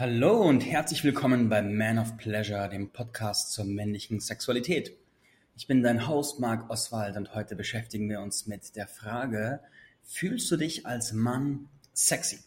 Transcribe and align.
Hallo 0.00 0.40
und 0.48 0.62
herzlich 0.62 1.04
willkommen 1.04 1.50
bei 1.50 1.60
Man 1.60 1.98
of 1.98 2.16
Pleasure, 2.16 2.70
dem 2.70 2.88
Podcast 2.88 3.52
zur 3.52 3.66
männlichen 3.66 4.18
Sexualität. 4.18 4.96
Ich 5.58 5.66
bin 5.66 5.82
dein 5.82 6.08
Host 6.08 6.40
Marc 6.40 6.70
Oswald 6.70 7.18
und 7.18 7.34
heute 7.34 7.54
beschäftigen 7.54 8.08
wir 8.08 8.22
uns 8.22 8.46
mit 8.46 8.76
der 8.76 8.86
Frage, 8.86 9.60
fühlst 10.02 10.50
du 10.50 10.56
dich 10.56 10.86
als 10.86 11.12
Mann 11.12 11.68
sexy? 11.92 12.38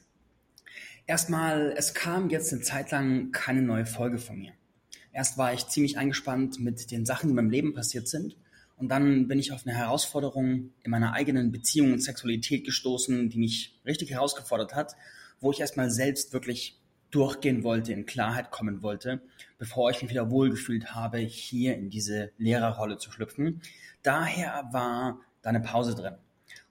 Erstmal, 1.06 1.76
es 1.78 1.94
kam 1.94 2.32
jetzt 2.32 2.52
eine 2.52 2.64
Zeit 2.64 2.90
lang 2.90 3.32
keine 3.32 3.62
neue 3.62 3.86
Folge 3.86 4.18
von 4.18 4.40
mir. 4.40 4.54
Erst 5.12 5.38
war 5.38 5.54
ich 5.54 5.68
ziemlich 5.68 6.00
eingespannt 6.00 6.60
mit 6.60 6.90
den 6.90 7.06
Sachen, 7.06 7.28
die 7.28 7.34
in 7.34 7.36
meinem 7.36 7.52
Leben 7.52 7.76
passiert 7.76 8.08
sind. 8.08 8.36
Und 8.78 8.90
dann 8.90 9.28
bin 9.28 9.38
ich 9.38 9.52
auf 9.52 9.68
eine 9.68 9.78
Herausforderung 9.78 10.72
in 10.82 10.90
meiner 10.90 11.14
eigenen 11.14 11.52
Beziehung 11.52 11.94
und 11.94 12.02
Sexualität 12.02 12.66
gestoßen, 12.66 13.30
die 13.30 13.38
mich 13.38 13.80
richtig 13.86 14.10
herausgefordert 14.10 14.74
hat, 14.74 14.96
wo 15.40 15.52
ich 15.52 15.60
erstmal 15.60 15.92
selbst 15.92 16.34
wirklich 16.34 16.80
durchgehen 17.14 17.64
wollte, 17.64 17.94
in 17.94 18.06
Klarheit 18.06 18.52
kommen 18.52 18.82
wollte, 18.82 19.22
bevor 19.58 19.92
ich 19.92 20.02
mich 20.02 20.12
wieder 20.12 20.32
wohlgefühlt 20.32 20.96
habe, 20.96 21.20
hier 21.20 21.76
in 21.76 21.90
diese 21.90 22.32
Lehrerrolle 22.38 22.98
zu 22.98 23.12
schlüpfen. 23.12 23.62
Daher 24.02 24.68
war 24.72 25.20
da 25.42 25.50
eine 25.50 25.62
Pause 25.62 25.96
drin. 25.96 26.16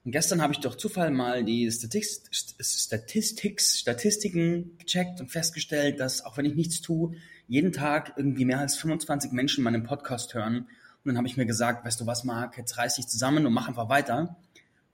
Und 0.05 0.11
gestern 0.11 0.43
habe 0.43 0.53
ich 0.53 0.59
durch 0.59 0.77
Zufall 0.77 1.13
mal 1.13 1.45
die 1.45 1.71
Statistics, 1.71 3.79
Statistiken 3.79 4.77
gecheckt 4.79 5.21
und 5.21 5.31
festgestellt, 5.31 6.01
dass 6.01 6.25
auch 6.25 6.37
wenn 6.37 6.45
ich 6.45 6.57
nichts 6.57 6.81
tue, 6.81 7.15
jeden 7.47 7.71
Tag 7.71 8.15
irgendwie 8.17 8.45
mehr 8.45 8.59
als 8.59 8.77
25 8.77 9.31
Menschen 9.31 9.63
meinen 9.63 9.85
Podcast 9.85 10.35
hören. 10.35 10.57
Und 10.57 10.67
dann 11.05 11.17
habe 11.17 11.29
ich 11.29 11.37
mir 11.37 11.47
gesagt, 11.47 11.85
weißt 11.85 12.01
du 12.01 12.07
was, 12.07 12.25
Marc, 12.25 12.59
jetzt 12.59 12.79
reiß 12.79 12.97
dich 12.97 13.07
zusammen 13.07 13.47
und 13.47 13.53
mach 13.53 13.69
einfach 13.69 13.89
weiter, 13.89 14.37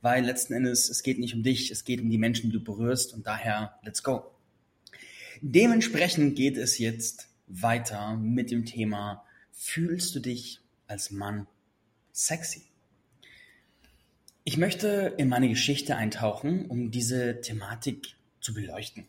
weil 0.02 0.24
letzten 0.24 0.52
Endes 0.52 0.90
es 0.90 1.02
geht 1.02 1.18
nicht 1.18 1.34
um 1.34 1.42
dich, 1.42 1.70
es 1.70 1.84
geht 1.84 2.02
um 2.02 2.10
die 2.10 2.18
Menschen, 2.18 2.50
die 2.50 2.58
du 2.58 2.62
berührst 2.62 3.14
und 3.14 3.26
daher 3.26 3.78
let's 3.82 4.02
go. 4.02 4.37
Dementsprechend 5.40 6.36
geht 6.36 6.56
es 6.56 6.78
jetzt 6.78 7.28
weiter 7.46 8.16
mit 8.16 8.50
dem 8.50 8.64
Thema, 8.64 9.24
fühlst 9.52 10.14
du 10.14 10.20
dich 10.20 10.60
als 10.86 11.10
Mann 11.10 11.46
sexy? 12.12 12.62
Ich 14.44 14.56
möchte 14.56 15.14
in 15.18 15.28
meine 15.28 15.48
Geschichte 15.48 15.96
eintauchen, 15.96 16.66
um 16.66 16.90
diese 16.90 17.40
Thematik 17.40 18.16
zu 18.40 18.54
beleuchten. 18.54 19.06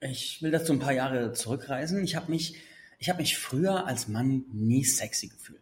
Ich 0.00 0.40
will 0.40 0.50
dazu 0.50 0.72
ein 0.72 0.78
paar 0.78 0.94
Jahre 0.94 1.32
zurückreisen. 1.34 2.02
Ich 2.02 2.16
habe 2.16 2.30
mich, 2.30 2.56
ich 2.98 3.10
habe 3.10 3.20
mich 3.20 3.36
früher 3.36 3.86
als 3.86 4.08
Mann 4.08 4.44
nie 4.52 4.84
sexy 4.84 5.28
gefühlt. 5.28 5.60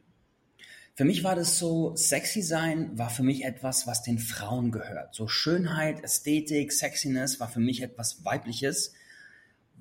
Für 0.95 1.05
mich 1.05 1.25
war 1.25 1.35
das 1.35 1.59
so, 1.59 1.95
sexy 1.97 2.43
sein 2.43 2.97
war 2.99 3.11
für 3.11 3.23
mich 3.23 3.45
etwas, 3.45 3.87
was 3.87 4.03
den 4.03 4.19
Frauen 4.19 4.73
gehört. 4.73 5.15
So 5.15 5.29
Schönheit, 5.29 6.03
Ästhetik, 6.03 6.73
Sexiness 6.73 7.39
war 7.41 7.49
für 7.49 7.61
mich 7.61 7.83
etwas 7.83 8.25
Weibliches 8.25 8.95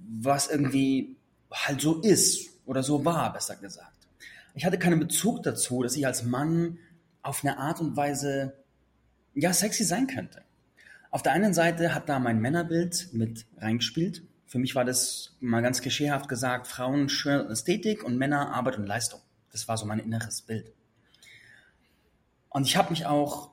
was 0.08 0.48
irgendwie 0.48 1.18
halt 1.52 1.82
so 1.82 2.02
ist 2.02 2.50
oder 2.66 2.84
so 2.84 3.06
war, 3.06 3.32
besser 3.34 3.56
gesagt. 3.56 4.08
Ich 4.54 4.66
hatte 4.66 4.80
keinen 4.80 5.00
Bezug 5.00 5.44
dazu, 5.44 5.84
dass 5.84 5.96
ich 5.96 6.06
als 6.06 6.24
Mann 6.24 6.80
auf 7.22 7.44
eine 7.44 7.58
Art 7.58 7.80
und 7.80 7.96
Weise 7.96 8.54
ja 9.34 9.54
sexy 9.54 9.84
sein 9.84 10.08
könnte. 10.08 10.42
Auf 11.12 11.24
der 11.24 11.34
einen 11.34 11.54
Seite 11.54 11.94
hat 11.94 12.10
da 12.10 12.20
mein 12.20 12.42
Männerbild 12.42 13.10
mit 13.14 13.46
reingespielt. 13.58 14.24
Für 14.46 14.60
mich 14.60 14.76
war 14.76 14.86
das 14.86 15.36
mal 15.40 15.62
ganz 15.62 15.82
klischeehaft 15.82 16.28
gesagt, 16.28 16.68
Frauen 16.68 17.10
schön 17.10 17.50
Ästhetik 17.50 18.04
und 18.04 18.18
Männer 18.18 18.54
Arbeit 18.54 18.78
und 18.78 18.88
Leistung. 18.88 19.22
Das 19.52 19.68
war 19.68 19.78
so 19.78 19.86
mein 19.86 20.00
inneres 20.00 20.42
Bild. 20.42 20.72
Und 22.50 22.66
ich 22.66 22.78
habe 22.78 22.90
mich 22.90 23.06
auch, 23.06 23.52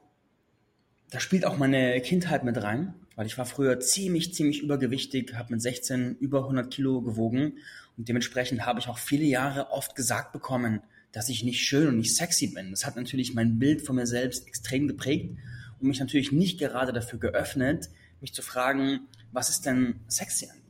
da 1.10 1.20
spielt 1.20 1.44
auch 1.44 1.58
meine 1.58 2.00
Kindheit 2.00 2.44
mit 2.44 2.62
rein 2.62 2.94
weil 3.16 3.26
ich 3.26 3.38
war 3.38 3.46
früher 3.46 3.80
ziemlich, 3.80 4.34
ziemlich 4.34 4.62
übergewichtig, 4.62 5.34
habe 5.34 5.52
mit 5.52 5.62
16 5.62 6.16
über 6.18 6.40
100 6.40 6.72
Kilo 6.72 7.00
gewogen 7.00 7.58
und 7.96 8.08
dementsprechend 8.08 8.66
habe 8.66 8.80
ich 8.80 8.88
auch 8.88 8.98
viele 8.98 9.24
Jahre 9.24 9.70
oft 9.70 9.94
gesagt 9.94 10.32
bekommen, 10.32 10.80
dass 11.12 11.28
ich 11.28 11.44
nicht 11.44 11.62
schön 11.62 11.88
und 11.88 11.98
nicht 11.98 12.16
sexy 12.16 12.48
bin. 12.48 12.70
Das 12.70 12.84
hat 12.84 12.96
natürlich 12.96 13.34
mein 13.34 13.58
Bild 13.58 13.82
von 13.82 13.96
mir 13.96 14.06
selbst 14.06 14.48
extrem 14.48 14.88
geprägt 14.88 15.36
und 15.80 15.88
mich 15.88 16.00
natürlich 16.00 16.32
nicht 16.32 16.58
gerade 16.58 16.92
dafür 16.92 17.20
geöffnet, 17.20 17.88
mich 18.20 18.34
zu 18.34 18.42
fragen, 18.42 19.00
was 19.32 19.48
ist 19.48 19.64
denn 19.64 20.00
sexy 20.08 20.46
an 20.46 20.56
mir? 20.56 20.62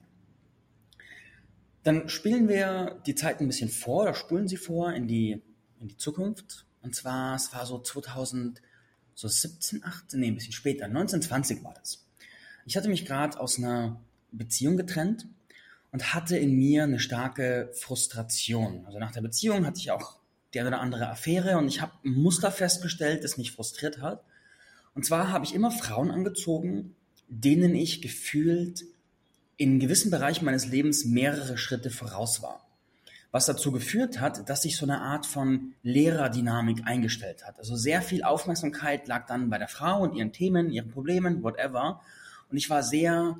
Dann 1.82 2.08
spielen 2.08 2.48
wir 2.48 3.00
die 3.06 3.14
Zeit 3.14 3.40
ein 3.40 3.46
bisschen 3.46 3.70
vor 3.70 4.02
oder 4.02 4.14
spulen 4.14 4.48
sie 4.48 4.56
vor 4.56 4.92
in 4.92 5.06
die, 5.06 5.42
in 5.80 5.88
die 5.88 5.96
Zukunft. 5.96 6.66
Und 6.82 6.94
zwar, 6.94 7.36
es 7.36 7.54
war 7.54 7.64
so 7.64 7.78
2017, 7.78 9.82
18, 9.82 10.20
nee, 10.20 10.28
ein 10.28 10.34
bisschen 10.34 10.52
später, 10.52 10.84
1920 10.86 11.64
war 11.64 11.74
das. 11.74 12.03
Ich 12.66 12.76
hatte 12.76 12.88
mich 12.88 13.04
gerade 13.04 13.38
aus 13.38 13.58
einer 13.58 14.00
Beziehung 14.32 14.76
getrennt 14.76 15.26
und 15.92 16.14
hatte 16.14 16.36
in 16.36 16.56
mir 16.56 16.84
eine 16.84 16.98
starke 16.98 17.70
Frustration. 17.74 18.84
Also 18.86 18.98
nach 18.98 19.12
der 19.12 19.20
Beziehung 19.20 19.66
hatte 19.66 19.78
ich 19.78 19.90
auch 19.90 20.16
der 20.54 20.66
oder 20.66 20.80
andere 20.80 21.08
Affäre 21.08 21.58
und 21.58 21.68
ich 21.68 21.80
habe 21.80 21.92
ein 22.04 22.12
Muster 22.12 22.50
festgestellt, 22.50 23.24
das 23.24 23.36
mich 23.36 23.52
frustriert 23.52 24.00
hat. 24.00 24.24
Und 24.94 25.04
zwar 25.04 25.30
habe 25.30 25.44
ich 25.44 25.54
immer 25.54 25.70
Frauen 25.70 26.10
angezogen, 26.10 26.94
denen 27.28 27.74
ich 27.74 28.00
gefühlt 28.00 28.84
in 29.56 29.78
gewissen 29.78 30.10
Bereichen 30.10 30.44
meines 30.44 30.66
Lebens 30.66 31.04
mehrere 31.04 31.58
Schritte 31.58 31.90
voraus 31.90 32.42
war. 32.42 32.66
Was 33.30 33.46
dazu 33.46 33.72
geführt 33.72 34.20
hat, 34.20 34.48
dass 34.48 34.62
sich 34.62 34.76
so 34.76 34.86
eine 34.86 35.00
Art 35.00 35.26
von 35.26 35.74
Lehrerdynamik 35.82 36.86
eingestellt 36.86 37.44
hat. 37.44 37.58
Also 37.58 37.74
sehr 37.74 38.00
viel 38.00 38.22
Aufmerksamkeit 38.22 39.08
lag 39.08 39.26
dann 39.26 39.50
bei 39.50 39.58
der 39.58 39.68
Frau 39.68 40.02
und 40.02 40.14
ihren 40.14 40.32
Themen, 40.32 40.70
ihren 40.70 40.88
Problemen, 40.88 41.42
whatever. 41.42 42.00
Und 42.54 42.58
ich 42.58 42.70
war 42.70 42.84
sehr 42.84 43.36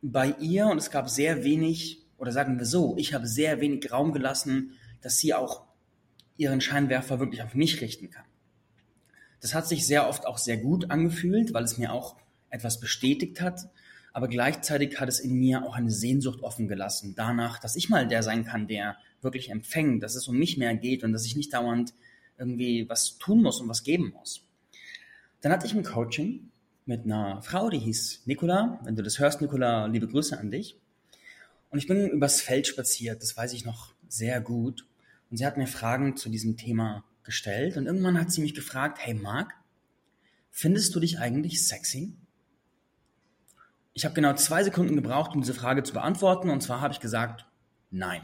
bei 0.00 0.32
ihr 0.38 0.68
und 0.68 0.78
es 0.78 0.92
gab 0.92 1.10
sehr 1.10 1.42
wenig, 1.42 2.06
oder 2.18 2.30
sagen 2.30 2.56
wir 2.56 2.66
so, 2.66 2.94
ich 2.96 3.12
habe 3.12 3.26
sehr 3.26 3.60
wenig 3.60 3.90
Raum 3.90 4.12
gelassen, 4.12 4.76
dass 5.00 5.18
sie 5.18 5.34
auch 5.34 5.64
ihren 6.36 6.60
Scheinwerfer 6.60 7.18
wirklich 7.18 7.42
auf 7.42 7.56
mich 7.56 7.80
richten 7.80 8.10
kann. 8.10 8.26
Das 9.40 9.54
hat 9.54 9.66
sich 9.66 9.84
sehr 9.88 10.08
oft 10.08 10.24
auch 10.24 10.38
sehr 10.38 10.56
gut 10.56 10.92
angefühlt, 10.92 11.52
weil 11.52 11.64
es 11.64 11.78
mir 11.78 11.92
auch 11.92 12.14
etwas 12.48 12.78
bestätigt 12.78 13.40
hat, 13.40 13.68
aber 14.12 14.28
gleichzeitig 14.28 15.00
hat 15.00 15.08
es 15.08 15.18
in 15.18 15.34
mir 15.34 15.64
auch 15.64 15.74
eine 15.74 15.90
Sehnsucht 15.90 16.44
offen 16.44 16.68
gelassen, 16.68 17.14
danach, 17.16 17.58
dass 17.58 17.74
ich 17.74 17.88
mal 17.88 18.06
der 18.06 18.22
sein 18.22 18.44
kann, 18.44 18.68
der 18.68 18.96
wirklich 19.20 19.50
empfängt, 19.50 20.00
dass 20.04 20.14
es 20.14 20.28
um 20.28 20.36
mich 20.36 20.58
mehr 20.58 20.76
geht 20.76 21.02
und 21.02 21.12
dass 21.12 21.26
ich 21.26 21.34
nicht 21.34 21.52
dauernd 21.52 21.92
irgendwie 22.38 22.88
was 22.88 23.18
tun 23.18 23.42
muss 23.42 23.60
und 23.60 23.68
was 23.68 23.82
geben 23.82 24.12
muss. 24.16 24.46
Dann 25.40 25.50
hatte 25.50 25.66
ich 25.66 25.74
ein 25.74 25.82
Coaching 25.82 26.52
mit 26.86 27.04
einer 27.04 27.40
Frau, 27.42 27.70
die 27.70 27.78
hieß 27.78 28.22
Nicola. 28.26 28.80
Wenn 28.84 28.96
du 28.96 29.02
das 29.02 29.18
hörst, 29.18 29.40
Nicola, 29.40 29.86
liebe 29.86 30.06
Grüße 30.06 30.38
an 30.38 30.50
dich. 30.50 30.78
Und 31.70 31.78
ich 31.78 31.86
bin 31.86 32.08
übers 32.08 32.40
Feld 32.40 32.66
spaziert, 32.66 33.22
das 33.22 33.36
weiß 33.36 33.52
ich 33.52 33.64
noch 33.64 33.94
sehr 34.08 34.40
gut. 34.40 34.86
Und 35.30 35.38
sie 35.38 35.46
hat 35.46 35.56
mir 35.56 35.66
Fragen 35.66 36.16
zu 36.16 36.28
diesem 36.28 36.56
Thema 36.56 37.04
gestellt. 37.24 37.76
Und 37.76 37.86
irgendwann 37.86 38.20
hat 38.20 38.30
sie 38.30 38.42
mich 38.42 38.54
gefragt, 38.54 38.98
hey 39.00 39.14
Marc, 39.14 39.54
findest 40.50 40.94
du 40.94 41.00
dich 41.00 41.18
eigentlich 41.18 41.66
sexy? 41.66 42.14
Ich 43.94 44.04
habe 44.04 44.14
genau 44.14 44.34
zwei 44.34 44.62
Sekunden 44.62 44.96
gebraucht, 44.96 45.34
um 45.34 45.40
diese 45.40 45.54
Frage 45.54 45.82
zu 45.82 45.94
beantworten. 45.94 46.50
Und 46.50 46.62
zwar 46.62 46.80
habe 46.80 46.92
ich 46.92 47.00
gesagt, 47.00 47.46
nein. 47.90 48.20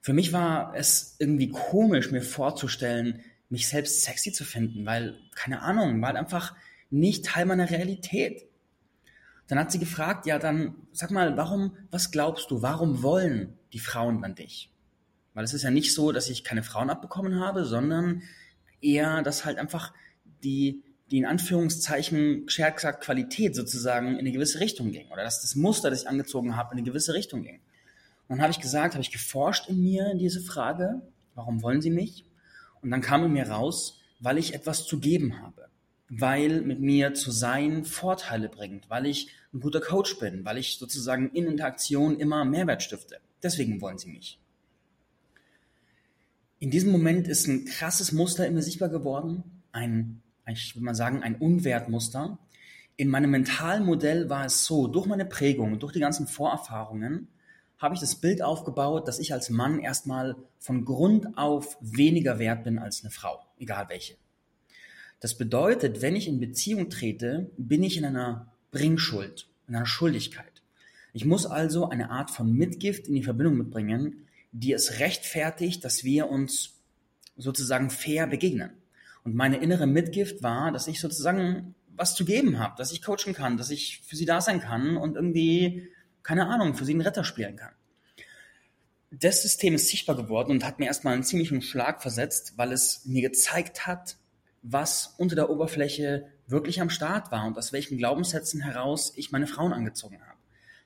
Für 0.00 0.12
mich 0.12 0.32
war 0.32 0.74
es 0.76 1.16
irgendwie 1.18 1.48
komisch, 1.48 2.10
mir 2.10 2.22
vorzustellen, 2.22 3.22
mich 3.48 3.68
selbst 3.68 4.04
sexy 4.04 4.32
zu 4.32 4.44
finden, 4.44 4.84
weil, 4.84 5.18
keine 5.34 5.62
Ahnung, 5.62 6.00
weil 6.02 6.16
einfach 6.16 6.54
nicht 6.90 7.24
Teil 7.24 7.46
meiner 7.46 7.70
Realität. 7.70 8.46
Dann 9.46 9.58
hat 9.58 9.72
sie 9.72 9.78
gefragt, 9.78 10.26
ja, 10.26 10.38
dann 10.38 10.74
sag 10.92 11.10
mal, 11.10 11.36
warum, 11.36 11.76
was 11.90 12.10
glaubst 12.10 12.50
du, 12.50 12.62
warum 12.62 13.02
wollen 13.02 13.58
die 13.72 13.78
Frauen 13.78 14.22
dann 14.22 14.34
dich? 14.34 14.70
Weil 15.34 15.44
es 15.44 15.54
ist 15.54 15.62
ja 15.62 15.70
nicht 15.70 15.94
so, 15.94 16.12
dass 16.12 16.28
ich 16.28 16.44
keine 16.44 16.62
Frauen 16.62 16.90
abbekommen 16.90 17.40
habe, 17.40 17.64
sondern 17.64 18.22
eher, 18.80 19.22
dass 19.22 19.44
halt 19.44 19.58
einfach 19.58 19.94
die, 20.42 20.82
die 21.10 21.18
in 21.18 21.26
Anführungszeichen, 21.26 22.46
geschert 22.46 22.76
gesagt, 22.76 23.04
Qualität 23.04 23.54
sozusagen 23.54 24.12
in 24.12 24.18
eine 24.18 24.32
gewisse 24.32 24.60
Richtung 24.60 24.92
ging. 24.92 25.08
Oder 25.10 25.24
dass 25.24 25.40
das 25.40 25.54
Muster, 25.54 25.90
das 25.90 26.02
ich 26.02 26.08
angezogen 26.08 26.56
habe, 26.56 26.72
in 26.72 26.78
eine 26.78 26.86
gewisse 26.86 27.14
Richtung 27.14 27.42
ging. 27.42 27.60
Und 28.28 28.36
dann 28.36 28.42
habe 28.42 28.50
ich 28.50 28.60
gesagt, 28.60 28.94
habe 28.94 29.02
ich 29.02 29.10
geforscht 29.10 29.68
in 29.68 29.80
mir 29.80 30.14
diese 30.14 30.42
Frage, 30.42 31.00
warum 31.34 31.62
wollen 31.62 31.80
sie 31.80 31.90
mich? 31.90 32.26
Und 32.82 32.90
dann 32.90 33.00
kam 33.00 33.24
in 33.24 33.32
mir 33.32 33.48
raus, 33.48 34.00
weil 34.20 34.36
ich 34.36 34.54
etwas 34.54 34.84
zu 34.84 35.00
geben 35.00 35.40
habe 35.40 35.68
weil 36.08 36.62
mit 36.62 36.80
mir 36.80 37.14
zu 37.14 37.30
sein 37.30 37.84
Vorteile 37.84 38.48
bringt, 38.48 38.88
weil 38.88 39.06
ich 39.06 39.28
ein 39.52 39.60
guter 39.60 39.80
Coach 39.80 40.18
bin, 40.18 40.44
weil 40.44 40.58
ich 40.58 40.78
sozusagen 40.78 41.30
in 41.30 41.46
Interaktion 41.46 42.18
immer 42.18 42.44
Mehrwert 42.44 42.82
stifte. 42.82 43.20
Deswegen 43.42 43.80
wollen 43.80 43.98
sie 43.98 44.10
mich. 44.10 44.38
In 46.60 46.70
diesem 46.70 46.90
Moment 46.90 47.28
ist 47.28 47.46
ein 47.46 47.66
krasses 47.66 48.12
Muster 48.12 48.46
in 48.46 48.54
mir 48.54 48.62
sichtbar 48.62 48.88
geworden, 48.88 49.44
ein, 49.70 50.22
ich 50.46 50.74
würde 50.74 50.84
mal 50.84 50.94
sagen, 50.94 51.22
ein 51.22 51.36
Unwertmuster. 51.36 52.38
In 52.96 53.08
meinem 53.08 53.30
Mentalmodell 53.30 54.28
war 54.28 54.44
es 54.44 54.64
so, 54.64 54.88
durch 54.88 55.06
meine 55.06 55.24
Prägung, 55.24 55.78
durch 55.78 55.92
die 55.92 56.00
ganzen 56.00 56.26
Vorerfahrungen, 56.26 57.28
habe 57.78 57.94
ich 57.94 58.00
das 58.00 58.16
Bild 58.16 58.42
aufgebaut, 58.42 59.06
dass 59.06 59.20
ich 59.20 59.32
als 59.32 59.50
Mann 59.50 59.78
erstmal 59.78 60.34
von 60.58 60.84
Grund 60.84 61.38
auf 61.38 61.78
weniger 61.80 62.40
wert 62.40 62.64
bin 62.64 62.78
als 62.78 63.02
eine 63.02 63.12
Frau, 63.12 63.38
egal 63.56 63.88
welche. 63.88 64.16
Das 65.20 65.36
bedeutet, 65.36 66.00
wenn 66.00 66.16
ich 66.16 66.28
in 66.28 66.40
Beziehung 66.40 66.90
trete, 66.90 67.50
bin 67.56 67.82
ich 67.82 67.96
in 67.96 68.04
einer 68.04 68.52
Bringschuld, 68.70 69.48
in 69.66 69.74
einer 69.74 69.86
Schuldigkeit. 69.86 70.62
Ich 71.12 71.24
muss 71.24 71.46
also 71.46 71.88
eine 71.88 72.10
Art 72.10 72.30
von 72.30 72.52
Mitgift 72.52 73.08
in 73.08 73.14
die 73.14 73.24
Verbindung 73.24 73.56
mitbringen, 73.56 74.28
die 74.52 74.72
es 74.72 75.00
rechtfertigt, 75.00 75.84
dass 75.84 76.04
wir 76.04 76.28
uns 76.28 76.74
sozusagen 77.36 77.90
fair 77.90 78.26
begegnen. 78.26 78.70
Und 79.24 79.34
meine 79.34 79.58
innere 79.58 79.86
Mitgift 79.86 80.42
war, 80.42 80.70
dass 80.70 80.86
ich 80.86 81.00
sozusagen 81.00 81.74
was 81.96 82.14
zu 82.14 82.24
geben 82.24 82.58
habe, 82.58 82.76
dass 82.78 82.92
ich 82.92 83.02
coachen 83.02 83.34
kann, 83.34 83.56
dass 83.56 83.70
ich 83.70 84.02
für 84.06 84.16
sie 84.16 84.24
da 84.24 84.40
sein 84.40 84.60
kann 84.60 84.96
und 84.96 85.16
irgendwie, 85.16 85.88
keine 86.22 86.46
Ahnung, 86.46 86.74
für 86.74 86.84
sie 86.84 86.92
einen 86.92 87.00
Retter 87.00 87.24
spielen 87.24 87.56
kann. 87.56 87.72
Das 89.10 89.42
System 89.42 89.74
ist 89.74 89.88
sichtbar 89.88 90.16
geworden 90.16 90.52
und 90.52 90.64
hat 90.64 90.78
mir 90.78 90.86
erstmal 90.86 91.14
einen 91.14 91.24
ziemlichen 91.24 91.62
Schlag 91.62 92.02
versetzt, 92.02 92.52
weil 92.56 92.72
es 92.72 93.04
mir 93.06 93.22
gezeigt 93.22 93.86
hat, 93.86 94.17
was 94.62 95.14
unter 95.18 95.36
der 95.36 95.50
Oberfläche 95.50 96.26
wirklich 96.46 96.80
am 96.80 96.90
Start 96.90 97.30
war 97.30 97.46
und 97.46 97.56
aus 97.58 97.72
welchen 97.72 97.98
Glaubenssätzen 97.98 98.60
heraus 98.60 99.12
ich 99.16 99.30
meine 99.30 99.46
Frauen 99.46 99.72
angezogen 99.72 100.20
habe. 100.20 100.38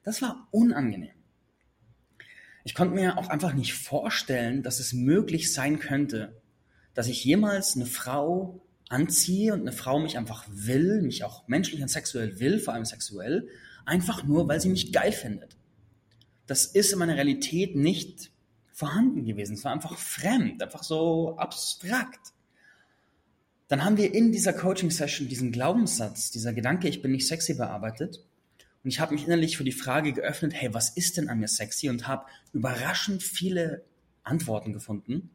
Das 0.02 0.20
war 0.22 0.48
unangenehm. 0.50 1.14
Ich 2.64 2.74
konnte 2.74 2.94
mir 2.94 3.18
auch 3.18 3.28
einfach 3.28 3.54
nicht 3.54 3.74
vorstellen, 3.74 4.62
dass 4.62 4.78
es 4.78 4.92
möglich 4.92 5.52
sein 5.52 5.78
könnte, 5.78 6.40
dass 6.94 7.08
ich 7.08 7.24
jemals 7.24 7.74
eine 7.76 7.86
Frau 7.86 8.60
anziehe 8.88 9.52
und 9.54 9.60
eine 9.60 9.72
Frau 9.72 9.98
mich 9.98 10.18
einfach 10.18 10.44
will, 10.48 11.02
mich 11.02 11.24
auch 11.24 11.48
menschlich 11.48 11.82
und 11.82 11.88
sexuell 11.88 12.38
will, 12.38 12.58
vor 12.58 12.74
allem 12.74 12.84
sexuell, 12.84 13.48
einfach 13.84 14.22
nur, 14.24 14.48
weil 14.48 14.60
sie 14.60 14.68
mich 14.68 14.92
geil 14.92 15.12
findet. 15.12 15.56
Das 16.46 16.66
ist 16.66 16.92
in 16.92 16.98
meiner 16.98 17.14
Realität 17.14 17.74
nicht 17.74 18.30
vorhanden 18.72 19.24
gewesen. 19.24 19.54
Es 19.54 19.64
war 19.64 19.72
einfach 19.72 19.96
fremd, 19.98 20.62
einfach 20.62 20.82
so 20.82 21.36
abstrakt. 21.36 22.32
Dann 23.72 23.86
haben 23.86 23.96
wir 23.96 24.12
in 24.12 24.32
dieser 24.32 24.52
Coaching-Session 24.52 25.28
diesen 25.28 25.50
Glaubenssatz, 25.50 26.30
dieser 26.30 26.52
Gedanke, 26.52 26.90
ich 26.90 27.00
bin 27.00 27.10
nicht 27.10 27.26
sexy 27.26 27.54
bearbeitet. 27.54 28.22
Und 28.84 28.90
ich 28.90 29.00
habe 29.00 29.14
mich 29.14 29.24
innerlich 29.24 29.56
für 29.56 29.64
die 29.64 29.72
Frage 29.72 30.12
geöffnet, 30.12 30.52
hey, 30.54 30.74
was 30.74 30.90
ist 30.90 31.16
denn 31.16 31.30
an 31.30 31.40
mir 31.40 31.48
sexy? 31.48 31.88
Und 31.88 32.06
habe 32.06 32.26
überraschend 32.52 33.22
viele 33.22 33.82
Antworten 34.24 34.74
gefunden. 34.74 35.30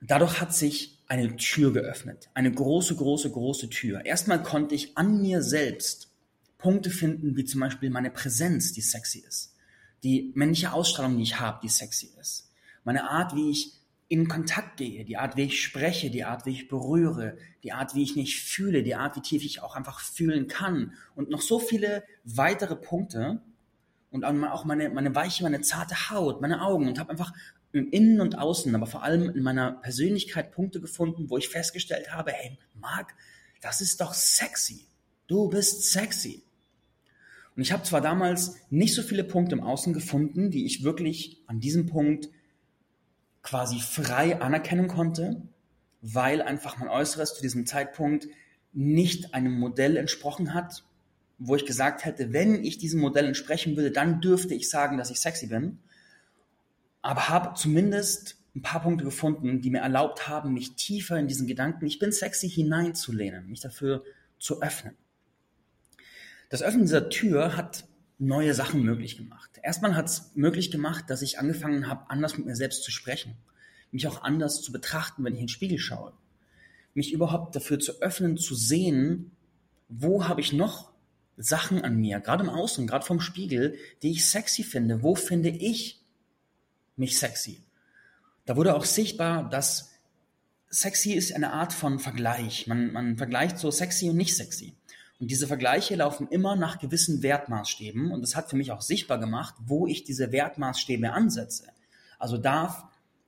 Dadurch 0.00 0.40
hat 0.40 0.54
sich 0.54 1.02
eine 1.08 1.34
Tür 1.34 1.72
geöffnet. 1.72 2.28
Eine 2.34 2.52
große, 2.52 2.94
große, 2.94 3.32
große 3.32 3.68
Tür. 3.68 4.06
Erstmal 4.06 4.40
konnte 4.44 4.76
ich 4.76 4.96
an 4.96 5.20
mir 5.20 5.42
selbst 5.42 6.12
Punkte 6.56 6.90
finden, 6.90 7.36
wie 7.36 7.44
zum 7.44 7.62
Beispiel 7.62 7.90
meine 7.90 8.12
Präsenz, 8.12 8.74
die 8.74 8.80
sexy 8.80 9.24
ist. 9.26 9.56
Die 10.04 10.30
männliche 10.36 10.72
Ausstrahlung, 10.72 11.16
die 11.16 11.24
ich 11.24 11.40
habe, 11.40 11.58
die 11.64 11.68
sexy 11.68 12.12
ist. 12.20 12.48
Meine 12.84 13.10
Art, 13.10 13.34
wie 13.34 13.50
ich 13.50 13.72
in 14.08 14.28
Kontakt 14.28 14.76
gehe, 14.76 15.04
die 15.04 15.16
Art, 15.16 15.36
wie 15.36 15.44
ich 15.44 15.62
spreche, 15.62 16.10
die 16.10 16.24
Art, 16.24 16.46
wie 16.46 16.52
ich 16.52 16.68
berühre, 16.68 17.36
die 17.64 17.72
Art, 17.72 17.94
wie 17.94 18.02
ich 18.02 18.14
mich 18.14 18.40
fühle, 18.40 18.82
die 18.82 18.94
Art, 18.94 19.16
wie 19.16 19.20
tief 19.20 19.44
ich 19.44 19.62
auch 19.62 19.74
einfach 19.74 20.00
fühlen 20.00 20.46
kann 20.46 20.92
und 21.14 21.30
noch 21.30 21.40
so 21.40 21.58
viele 21.58 22.04
weitere 22.24 22.76
Punkte 22.76 23.42
und 24.10 24.24
auch 24.24 24.64
meine, 24.64 24.90
meine 24.90 25.14
weiche, 25.14 25.42
meine 25.42 25.60
zarte 25.60 26.10
Haut, 26.10 26.40
meine 26.40 26.62
Augen 26.62 26.86
und 26.86 26.98
habe 27.00 27.10
einfach 27.10 27.32
im 27.72 27.90
Innen 27.90 28.20
und 28.20 28.38
Außen, 28.38 28.74
aber 28.74 28.86
vor 28.86 29.02
allem 29.02 29.28
in 29.28 29.42
meiner 29.42 29.72
Persönlichkeit 29.72 30.52
Punkte 30.52 30.80
gefunden, 30.80 31.28
wo 31.28 31.36
ich 31.36 31.48
festgestellt 31.48 32.12
habe, 32.12 32.32
hey, 32.32 32.58
Marc, 32.74 33.14
das 33.60 33.80
ist 33.80 34.00
doch 34.00 34.14
sexy. 34.14 34.86
Du 35.26 35.48
bist 35.48 35.90
sexy. 35.90 36.44
Und 37.56 37.62
ich 37.62 37.72
habe 37.72 37.82
zwar 37.82 38.00
damals 38.00 38.56
nicht 38.70 38.94
so 38.94 39.02
viele 39.02 39.24
Punkte 39.24 39.56
im 39.56 39.62
Außen 39.62 39.92
gefunden, 39.92 40.50
die 40.50 40.66
ich 40.66 40.84
wirklich 40.84 41.42
an 41.46 41.58
diesem 41.58 41.86
Punkt 41.86 42.28
quasi 43.46 43.78
frei 43.80 44.40
anerkennen 44.40 44.88
konnte, 44.88 45.40
weil 46.02 46.42
einfach 46.42 46.78
mein 46.78 46.88
Äußeres 46.88 47.34
zu 47.34 47.42
diesem 47.42 47.64
Zeitpunkt 47.64 48.26
nicht 48.72 49.34
einem 49.34 49.58
Modell 49.58 49.96
entsprochen 49.96 50.52
hat, 50.52 50.84
wo 51.38 51.54
ich 51.54 51.64
gesagt 51.64 52.04
hätte, 52.04 52.32
wenn 52.32 52.64
ich 52.64 52.78
diesem 52.78 53.00
Modell 53.00 53.24
entsprechen 53.24 53.76
würde, 53.76 53.92
dann 53.92 54.20
dürfte 54.20 54.54
ich 54.54 54.68
sagen, 54.68 54.98
dass 54.98 55.10
ich 55.10 55.20
sexy 55.20 55.46
bin. 55.46 55.78
Aber 57.02 57.28
habe 57.28 57.54
zumindest 57.54 58.36
ein 58.56 58.62
paar 58.62 58.82
Punkte 58.82 59.04
gefunden, 59.04 59.60
die 59.60 59.70
mir 59.70 59.80
erlaubt 59.80 60.28
haben, 60.28 60.52
mich 60.52 60.74
tiefer 60.74 61.18
in 61.18 61.28
diesen 61.28 61.46
Gedanken, 61.46 61.86
ich 61.86 61.98
bin 61.98 62.10
sexy 62.10 62.48
hineinzulehnen, 62.48 63.46
mich 63.48 63.60
dafür 63.60 64.02
zu 64.38 64.60
öffnen. 64.60 64.96
Das 66.48 66.62
Öffnen 66.62 66.82
dieser 66.82 67.08
Tür 67.10 67.56
hat 67.56 67.86
neue 68.18 68.54
Sachen 68.54 68.82
möglich 68.82 69.16
gemacht. 69.16 69.50
Erstmal 69.62 69.94
hat 69.94 70.06
es 70.06 70.30
möglich 70.34 70.70
gemacht, 70.70 71.04
dass 71.08 71.22
ich 71.22 71.38
angefangen 71.38 71.86
habe, 71.86 72.10
anders 72.10 72.36
mit 72.36 72.46
mir 72.46 72.56
selbst 72.56 72.82
zu 72.82 72.90
sprechen, 72.90 73.36
mich 73.90 74.06
auch 74.08 74.22
anders 74.22 74.62
zu 74.62 74.72
betrachten, 74.72 75.24
wenn 75.24 75.34
ich 75.34 75.40
in 75.40 75.46
den 75.46 75.50
Spiegel 75.50 75.78
schaue, 75.78 76.12
mich 76.94 77.12
überhaupt 77.12 77.54
dafür 77.54 77.78
zu 77.78 78.00
öffnen, 78.00 78.38
zu 78.38 78.54
sehen, 78.54 79.32
wo 79.88 80.26
habe 80.26 80.40
ich 80.40 80.52
noch 80.52 80.90
Sachen 81.36 81.82
an 81.82 81.96
mir, 81.96 82.20
gerade 82.20 82.44
im 82.44 82.50
Außen, 82.50 82.86
gerade 82.86 83.04
vom 83.04 83.20
Spiegel, 83.20 83.76
die 84.02 84.12
ich 84.12 84.26
sexy 84.26 84.62
finde. 84.62 85.02
Wo 85.02 85.14
finde 85.14 85.50
ich 85.50 86.02
mich 86.96 87.18
sexy? 87.18 87.62
Da 88.46 88.56
wurde 88.56 88.74
auch 88.74 88.84
sichtbar, 88.84 89.48
dass 89.50 89.92
sexy 90.70 91.12
ist 91.12 91.34
eine 91.34 91.52
Art 91.52 91.72
von 91.72 91.98
Vergleich. 91.98 92.66
Man, 92.66 92.92
man 92.92 93.18
vergleicht 93.18 93.58
so 93.58 93.70
sexy 93.70 94.08
und 94.08 94.16
nicht 94.16 94.34
sexy. 94.34 94.74
Und 95.18 95.30
diese 95.30 95.46
Vergleiche 95.46 95.96
laufen 95.96 96.28
immer 96.28 96.56
nach 96.56 96.78
gewissen 96.78 97.22
Wertmaßstäben 97.22 98.10
und 98.10 98.20
das 98.20 98.36
hat 98.36 98.50
für 98.50 98.56
mich 98.56 98.70
auch 98.70 98.82
sichtbar 98.82 99.18
gemacht, 99.18 99.54
wo 99.64 99.86
ich 99.86 100.04
diese 100.04 100.30
Wertmaßstäbe 100.30 101.10
ansetze. 101.10 101.68
Also 102.18 102.36
darf 102.36 102.84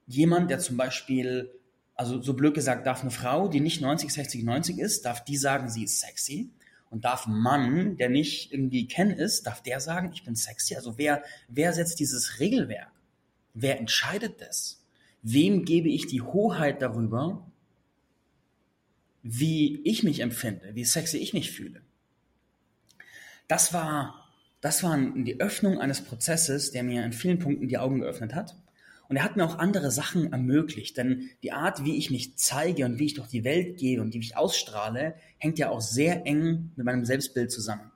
jemand, 0.07 0.51
der 0.51 0.59
zum 0.59 0.77
Beispiel, 0.77 1.51
also 1.95 2.21
so 2.21 2.35
blöd 2.35 2.55
gesagt, 2.55 2.87
darf 2.87 3.01
eine 3.01 3.11
Frau, 3.11 3.49
die 3.49 3.61
nicht 3.61 3.81
90, 3.81 4.13
60, 4.13 4.45
90 4.45 4.79
ist, 4.79 5.07
darf 5.07 5.25
die 5.25 5.37
sagen, 5.37 5.71
sie 5.71 5.85
ist 5.85 6.01
sexy 6.01 6.51
und 6.91 7.05
darf 7.05 7.27
ein 7.27 7.39
Mann, 7.39 7.97
der 7.97 8.11
nicht 8.11 8.53
irgendwie 8.53 8.87
Ken 8.87 9.11
ist, 9.11 9.47
darf 9.47 9.63
der 9.63 9.81
sagen, 9.81 10.11
ich 10.13 10.25
bin 10.25 10.37
sexy. 10.37 10.77
Also 10.77 10.99
wer, 10.99 11.23
wer 11.49 11.73
setzt 11.73 12.01
dieses 12.01 12.39
Regelwerk? 12.39 12.91
Wer 13.55 13.79
entscheidet 13.79 14.41
das? 14.41 14.85
Wem 15.23 15.65
gebe 15.65 15.89
ich 15.89 16.07
die 16.07 16.23
Hoheit 16.23 16.81
darüber, 16.81 17.48
wie 19.31 19.83
ich 19.85 20.03
mich 20.05 20.21
empfinde, 20.21 20.71
wie 20.73 20.87
sexy 20.87 21.19
ich 21.19 21.35
mich 21.35 21.53
fühle. 21.53 21.83
Das 23.47 23.75
war, 23.75 24.27
das 24.63 24.83
war 24.83 24.97
die 24.97 25.39
Öffnung 25.39 25.81
eines 25.81 26.01
Prozesses, 26.01 26.71
der 26.71 26.83
mir 26.83 27.05
in 27.05 27.13
vielen 27.13 27.39
Punkten 27.39 27.69
die 27.69 27.77
Augen 27.77 28.01
geöffnet 28.01 28.35
hat. 28.35 28.57
Und 29.09 29.17
er 29.17 29.25
hat 29.25 29.37
mir 29.37 29.45
auch 29.45 29.59
andere 29.59 29.91
Sachen 29.91 30.33
ermöglicht, 30.33 30.97
denn 30.97 31.29
die 31.43 31.53
Art, 31.53 31.85
wie 31.85 31.97
ich 31.97 32.11
mich 32.11 32.39
zeige 32.39 32.87
und 32.87 32.99
wie 32.99 33.07
ich 33.07 33.15
durch 33.15 33.29
die 33.29 33.45
Welt 33.45 33.77
gehe 33.79 34.01
und 34.01 34.15
wie 34.15 34.19
ich 34.19 34.37
ausstrahle, 34.37 35.15
hängt 35.37 35.59
ja 35.59 35.69
auch 35.69 35.83
sehr 35.83 36.27
eng 36.27 36.73
mit 36.77 36.87
meinem 36.87 37.05
Selbstbild 37.05 37.53
zusammen. 37.53 37.91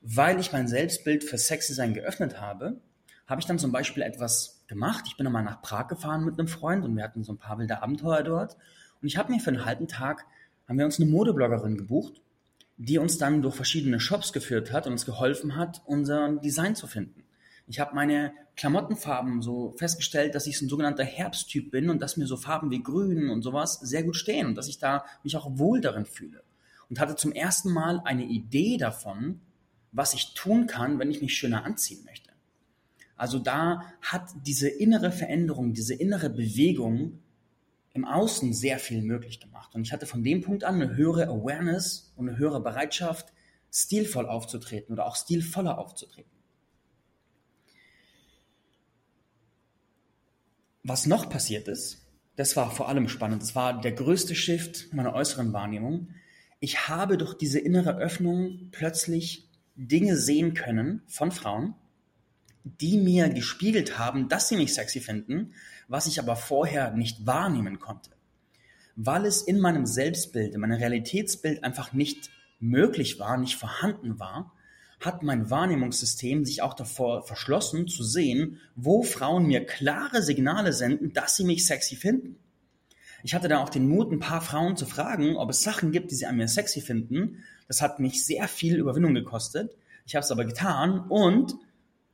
Weil 0.00 0.38
ich 0.38 0.52
mein 0.52 0.68
Selbstbild 0.68 1.24
für 1.24 1.38
Sexy 1.38 1.74
sein 1.74 1.92
geöffnet 1.92 2.40
habe, 2.40 2.80
habe 3.26 3.40
ich 3.40 3.46
dann 3.46 3.58
zum 3.58 3.72
Beispiel 3.72 4.04
etwas 4.04 4.62
gemacht. 4.68 5.06
Ich 5.08 5.16
bin 5.16 5.24
nochmal 5.24 5.42
nach 5.42 5.60
Prag 5.60 5.88
gefahren 5.88 6.24
mit 6.24 6.38
einem 6.38 6.48
Freund 6.48 6.84
und 6.84 6.96
wir 6.96 7.02
hatten 7.02 7.24
so 7.24 7.32
ein 7.32 7.38
paar 7.38 7.58
wilde 7.58 7.82
Abenteuer 7.82 8.22
dort. 8.22 8.56
Und 9.02 9.08
ich 9.08 9.16
habe 9.16 9.32
mir 9.32 9.40
für 9.40 9.50
einen 9.50 9.64
halben 9.64 9.88
Tag 9.88 10.24
haben 10.68 10.78
wir 10.78 10.84
uns 10.84 11.00
eine 11.00 11.10
Modebloggerin 11.10 11.76
gebucht, 11.76 12.20
die 12.76 12.98
uns 12.98 13.18
dann 13.18 13.42
durch 13.42 13.54
verschiedene 13.54 14.00
Shops 14.00 14.32
geführt 14.32 14.72
hat 14.72 14.86
und 14.86 14.92
uns 14.92 15.06
geholfen 15.06 15.56
hat, 15.56 15.82
unser 15.86 16.36
Design 16.36 16.74
zu 16.74 16.86
finden. 16.86 17.24
Ich 17.68 17.80
habe 17.80 17.94
meine 17.94 18.32
Klamottenfarben 18.56 19.42
so 19.42 19.74
festgestellt, 19.76 20.34
dass 20.34 20.46
ich 20.46 20.58
so 20.58 20.66
ein 20.66 20.68
sogenannter 20.68 21.04
Herbsttyp 21.04 21.70
bin 21.70 21.90
und 21.90 22.00
dass 22.00 22.16
mir 22.16 22.26
so 22.26 22.36
Farben 22.36 22.70
wie 22.70 22.82
Grün 22.82 23.28
und 23.28 23.42
sowas 23.42 23.80
sehr 23.80 24.02
gut 24.02 24.16
stehen 24.16 24.46
und 24.46 24.54
dass 24.54 24.68
ich 24.68 24.78
da 24.78 25.04
mich 25.24 25.36
auch 25.36 25.58
wohl 25.58 25.80
darin 25.80 26.06
fühle. 26.06 26.42
Und 26.88 27.00
hatte 27.00 27.16
zum 27.16 27.32
ersten 27.32 27.72
Mal 27.72 28.00
eine 28.04 28.24
Idee 28.24 28.76
davon, 28.76 29.40
was 29.90 30.14
ich 30.14 30.34
tun 30.34 30.66
kann, 30.66 30.98
wenn 30.98 31.10
ich 31.10 31.20
mich 31.20 31.34
schöner 31.34 31.64
anziehen 31.64 32.04
möchte. 32.04 32.30
Also 33.16 33.38
da 33.38 33.82
hat 34.02 34.30
diese 34.44 34.68
innere 34.68 35.10
Veränderung, 35.10 35.72
diese 35.72 35.94
innere 35.94 36.30
Bewegung 36.30 37.18
im 37.96 38.04
Außen 38.04 38.52
sehr 38.52 38.78
viel 38.78 39.02
möglich 39.02 39.40
gemacht. 39.40 39.74
Und 39.74 39.82
ich 39.82 39.92
hatte 39.92 40.06
von 40.06 40.22
dem 40.22 40.42
Punkt 40.42 40.64
an 40.64 40.76
eine 40.76 40.94
höhere 40.94 41.26
Awareness 41.28 42.12
und 42.14 42.28
eine 42.28 42.38
höhere 42.38 42.62
Bereitschaft, 42.62 43.32
stilvoll 43.72 44.26
aufzutreten 44.26 44.92
oder 44.92 45.06
auch 45.06 45.16
stilvoller 45.16 45.78
aufzutreten. 45.78 46.30
Was 50.82 51.06
noch 51.06 51.28
passiert 51.28 51.66
ist, 51.66 52.06
das 52.36 52.54
war 52.54 52.70
vor 52.70 52.88
allem 52.88 53.08
spannend. 53.08 53.42
Das 53.42 53.54
war 53.56 53.80
der 53.80 53.92
größte 53.92 54.34
Shift 54.34 54.92
meiner 54.92 55.14
äußeren 55.14 55.52
Wahrnehmung. 55.52 56.10
Ich 56.60 56.88
habe 56.88 57.16
durch 57.16 57.34
diese 57.34 57.58
innere 57.58 57.96
Öffnung 57.96 58.68
plötzlich 58.70 59.50
Dinge 59.74 60.16
sehen 60.16 60.54
können 60.54 61.02
von 61.06 61.32
Frauen, 61.32 61.74
die 62.64 62.98
mir 62.98 63.28
gespiegelt 63.28 63.98
haben, 63.98 64.28
dass 64.28 64.48
sie 64.48 64.56
mich 64.56 64.74
sexy 64.74 65.00
finden, 65.00 65.54
was 65.88 66.06
ich 66.06 66.18
aber 66.18 66.36
vorher 66.36 66.92
nicht 66.92 67.26
wahrnehmen 67.26 67.78
konnte. 67.78 68.10
Weil 68.96 69.26
es 69.26 69.42
in 69.42 69.60
meinem 69.60 69.86
Selbstbild, 69.86 70.54
in 70.54 70.60
meinem 70.60 70.78
Realitätsbild 70.78 71.62
einfach 71.64 71.92
nicht 71.92 72.30
möglich 72.58 73.18
war, 73.18 73.36
nicht 73.36 73.56
vorhanden 73.56 74.18
war, 74.18 74.52
hat 75.00 75.22
mein 75.22 75.50
Wahrnehmungssystem 75.50 76.44
sich 76.44 76.62
auch 76.62 76.74
davor 76.74 77.22
verschlossen 77.22 77.86
zu 77.86 78.02
sehen, 78.02 78.60
wo 78.74 79.02
Frauen 79.02 79.46
mir 79.46 79.66
klare 79.66 80.22
Signale 80.22 80.72
senden, 80.72 81.12
dass 81.12 81.36
sie 81.36 81.44
mich 81.44 81.66
sexy 81.66 81.96
finden. 81.96 82.38
Ich 83.22 83.34
hatte 83.34 83.48
dann 83.48 83.58
auch 83.58 83.68
den 83.68 83.88
Mut, 83.88 84.10
ein 84.12 84.20
paar 84.20 84.40
Frauen 84.40 84.76
zu 84.76 84.86
fragen, 84.86 85.36
ob 85.36 85.50
es 85.50 85.62
Sachen 85.62 85.92
gibt, 85.92 86.10
die 86.10 86.14
sie 86.14 86.26
an 86.26 86.36
mir 86.36 86.48
sexy 86.48 86.80
finden. 86.80 87.42
Das 87.68 87.82
hat 87.82 87.98
mich 87.98 88.24
sehr 88.24 88.48
viel 88.48 88.76
Überwindung 88.76 89.14
gekostet, 89.14 89.76
Ich 90.06 90.14
habe 90.14 90.24
es 90.24 90.30
aber 90.30 90.44
getan 90.44 91.00
und 91.08 91.56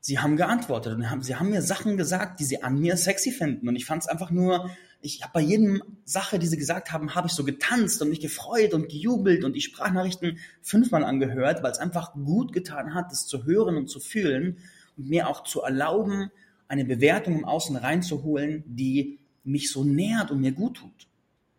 sie 0.02 0.18
haben 0.18 0.36
geantwortet 0.36 0.94
und 0.94 1.08
haben, 1.08 1.22
sie 1.22 1.36
haben 1.36 1.50
mir 1.50 1.62
Sachen 1.62 1.96
gesagt, 1.96 2.40
die 2.40 2.44
sie 2.44 2.62
an 2.62 2.78
mir 2.78 2.96
sexy 2.96 3.30
finden. 3.30 3.68
Und 3.68 3.76
ich 3.76 3.86
fand 3.86 4.02
es 4.02 4.08
einfach 4.08 4.32
nur, 4.32 4.68
ich 5.00 5.22
habe 5.22 5.32
bei 5.32 5.40
jedem 5.40 5.80
Sache, 6.04 6.40
die 6.40 6.48
sie 6.48 6.56
gesagt 6.56 6.92
haben, 6.92 7.14
habe 7.14 7.28
ich 7.28 7.32
so 7.32 7.44
getanzt 7.44 8.02
und 8.02 8.08
mich 8.08 8.20
gefreut 8.20 8.74
und 8.74 8.88
gejubelt 8.88 9.44
und 9.44 9.54
die 9.54 9.60
Sprachnachrichten 9.60 10.38
fünfmal 10.60 11.04
angehört, 11.04 11.62
weil 11.62 11.70
es 11.70 11.78
einfach 11.78 12.14
gut 12.14 12.52
getan 12.52 12.94
hat, 12.94 13.12
das 13.12 13.26
zu 13.26 13.44
hören 13.44 13.76
und 13.76 13.88
zu 13.88 14.00
fühlen 14.00 14.58
und 14.96 15.08
mir 15.08 15.28
auch 15.28 15.44
zu 15.44 15.62
erlauben, 15.62 16.32
eine 16.66 16.84
Bewertung 16.84 17.38
im 17.38 17.44
Außen 17.44 17.76
reinzuholen, 17.76 18.64
die 18.66 19.20
mich 19.44 19.70
so 19.70 19.84
nährt 19.84 20.32
und 20.32 20.40
mir 20.40 20.52
gut 20.52 20.78
tut. 20.78 21.06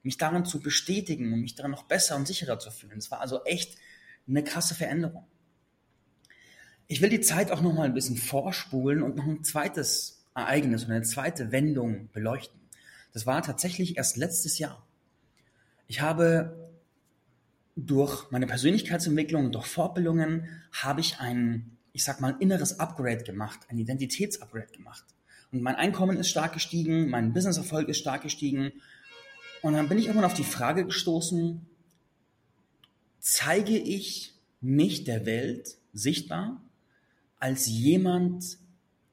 Mich 0.03 0.17
darin 0.17 0.43
zu 0.43 0.59
bestätigen 0.59 1.31
und 1.31 1.39
mich 1.39 1.55
darin 1.55 1.71
noch 1.71 1.83
besser 1.83 2.17
und 2.17 2.27
sicherer 2.27 2.59
zu 2.59 2.71
fühlen. 2.71 2.97
Es 2.97 3.09
war 3.09 3.21
also 3.21 3.41
echt 3.45 3.77
eine 4.27 4.43
krasse 4.43 4.75
Veränderung. 4.75 5.25
Ich 6.93 7.01
will 7.01 7.09
die 7.09 7.21
Zeit 7.21 7.49
auch 7.51 7.61
noch 7.61 7.73
mal 7.73 7.85
ein 7.85 7.95
bisschen 7.95 8.17
vorspulen 8.17 9.01
und 9.01 9.15
noch 9.15 9.25
ein 9.25 9.43
zweites 9.43 10.23
Ereignis 10.35 10.85
oder 10.85 10.93
eine 10.93 11.03
zweite 11.03 11.51
Wendung 11.51 12.09
beleuchten. 12.13 12.59
Das 13.13 13.25
war 13.25 13.41
tatsächlich 13.41 13.97
erst 13.97 14.15
letztes 14.15 14.59
Jahr. 14.59 14.85
Ich 15.87 16.01
habe 16.01 16.71
durch 17.75 18.29
meine 18.29 18.45
Persönlichkeitsentwicklung 18.45 19.45
und 19.45 19.55
durch 19.55 19.65
Fortbildungen 19.65 20.47
habe 20.71 21.01
ich 21.01 21.19
ein, 21.19 21.77
ich 21.93 22.03
sag 22.03 22.21
mal, 22.21 22.35
inneres 22.39 22.79
Upgrade 22.79 23.23
gemacht, 23.23 23.61
ein 23.69 23.79
Identitätsupgrade 23.79 24.71
gemacht. 24.71 25.03
Und 25.51 25.63
mein 25.63 25.73
Einkommen 25.73 26.17
ist 26.17 26.29
stark 26.29 26.53
gestiegen, 26.53 27.09
mein 27.09 27.33
Businesserfolg 27.33 27.89
ist 27.89 27.97
stark 27.97 28.21
gestiegen. 28.21 28.71
Und 29.63 29.73
dann 29.73 29.89
bin 29.89 29.97
ich 29.97 30.05
irgendwann 30.05 30.29
auf 30.29 30.35
die 30.35 30.43
Frage 30.43 30.85
gestoßen, 30.85 31.65
zeige 33.19 33.79
ich 33.79 34.35
mich 34.61 35.05
der 35.05 35.25
Welt 35.25 35.79
sichtbar 35.91 36.62
als 37.43 37.67
jemand, 37.67 38.57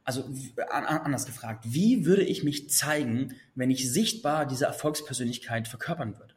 also 0.04 0.24
anders 0.68 1.26
gefragt, 1.26 1.64
wie 1.66 2.06
würde 2.06 2.22
ich 2.22 2.44
mich 2.44 2.70
zeigen, 2.70 3.34
wenn 3.56 3.72
ich 3.72 3.90
sichtbar 3.92 4.46
diese 4.46 4.66
Erfolgspersönlichkeit 4.66 5.66
verkörpern 5.66 6.16
würde? 6.16 6.34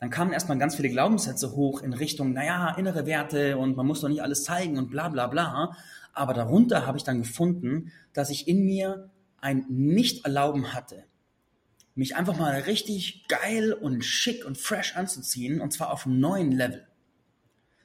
Dann 0.00 0.10
kamen 0.10 0.34
erstmal 0.34 0.58
ganz 0.58 0.76
viele 0.76 0.90
Glaubenssätze 0.90 1.52
hoch 1.52 1.80
in 1.80 1.94
Richtung, 1.94 2.34
naja, 2.34 2.74
innere 2.76 3.06
Werte 3.06 3.56
und 3.56 3.74
man 3.78 3.86
muss 3.86 4.02
doch 4.02 4.10
nicht 4.10 4.20
alles 4.20 4.44
zeigen 4.44 4.76
und 4.76 4.90
bla 4.90 5.08
bla 5.08 5.28
bla. 5.28 5.74
Aber 6.12 6.34
darunter 6.34 6.86
habe 6.86 6.98
ich 6.98 7.04
dann 7.04 7.22
gefunden, 7.22 7.90
dass 8.12 8.28
ich 8.28 8.46
in 8.46 8.66
mir 8.66 9.08
ein 9.40 9.64
Nicht-Erlauben 9.70 10.74
hatte, 10.74 11.04
mich 11.94 12.16
einfach 12.16 12.36
mal 12.36 12.52
richtig 12.60 13.28
geil 13.28 13.72
und 13.72 14.04
schick 14.04 14.44
und 14.44 14.58
fresh 14.58 14.94
anzuziehen 14.94 15.62
und 15.62 15.72
zwar 15.72 15.90
auf 15.90 16.04
einem 16.04 16.20
neuen 16.20 16.52
Level. 16.52 16.86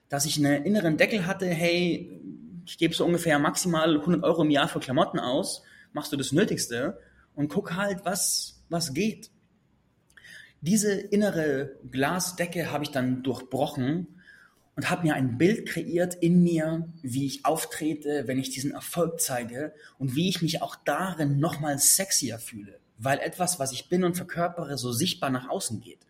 Dass 0.09 0.25
ich 0.25 0.37
einen 0.37 0.65
inneren 0.65 0.97
Deckel 0.97 1.25
hatte, 1.25 1.47
hey, 1.47 2.21
ich 2.65 2.77
gebe 2.77 2.93
so 2.93 3.05
ungefähr 3.05 3.39
maximal 3.39 3.95
100 3.95 4.23
Euro 4.23 4.43
im 4.43 4.49
Jahr 4.49 4.67
für 4.67 4.79
Klamotten 4.79 5.19
aus, 5.19 5.63
machst 5.93 6.11
du 6.11 6.17
das 6.17 6.31
Nötigste 6.31 6.99
und 7.35 7.49
guck 7.49 7.75
halt, 7.75 8.03
was, 8.03 8.63
was 8.69 8.93
geht. 8.93 9.29
Diese 10.61 10.93
innere 10.93 11.77
Glasdecke 11.91 12.71
habe 12.71 12.83
ich 12.83 12.91
dann 12.91 13.23
durchbrochen 13.23 14.07
und 14.75 14.89
habe 14.89 15.03
mir 15.03 15.13
ein 15.13 15.37
Bild 15.37 15.67
kreiert 15.67 16.15
in 16.15 16.43
mir, 16.43 16.91
wie 17.01 17.25
ich 17.25 17.45
auftrete, 17.45 18.27
wenn 18.27 18.39
ich 18.39 18.49
diesen 18.49 18.71
Erfolg 18.71 19.21
zeige 19.21 19.73
und 19.99 20.15
wie 20.15 20.27
ich 20.27 20.41
mich 20.41 20.61
auch 20.61 20.75
darin 20.75 21.39
nochmal 21.39 21.79
sexier 21.79 22.39
fühle, 22.39 22.79
weil 22.97 23.19
etwas, 23.19 23.59
was 23.59 23.71
ich 23.71 23.89
bin 23.89 24.03
und 24.03 24.15
verkörpere, 24.15 24.77
so 24.77 24.91
sichtbar 24.91 25.29
nach 25.29 25.49
außen 25.49 25.81
geht. 25.81 26.04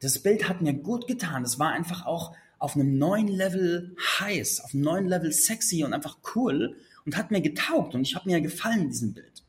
Das 0.00 0.22
Bild 0.22 0.48
hat 0.48 0.60
mir 0.60 0.74
gut 0.74 1.06
getan. 1.06 1.42
Es 1.42 1.58
war 1.58 1.72
einfach 1.72 2.06
auch 2.06 2.34
auf 2.58 2.74
einem 2.74 2.98
neuen 2.98 3.28
Level 3.28 3.94
heiß, 3.98 4.60
auf 4.60 4.74
einem 4.74 4.82
neuen 4.82 5.06
Level 5.06 5.32
sexy 5.32 5.84
und 5.84 5.92
einfach 5.92 6.18
cool 6.34 6.76
und 7.04 7.16
hat 7.16 7.30
mir 7.30 7.40
getaugt 7.40 7.94
und 7.94 8.02
ich 8.02 8.14
habe 8.14 8.28
mir 8.28 8.40
gefallen 8.40 8.82
in 8.82 8.88
diesem 8.90 9.14
Bild. 9.14 9.42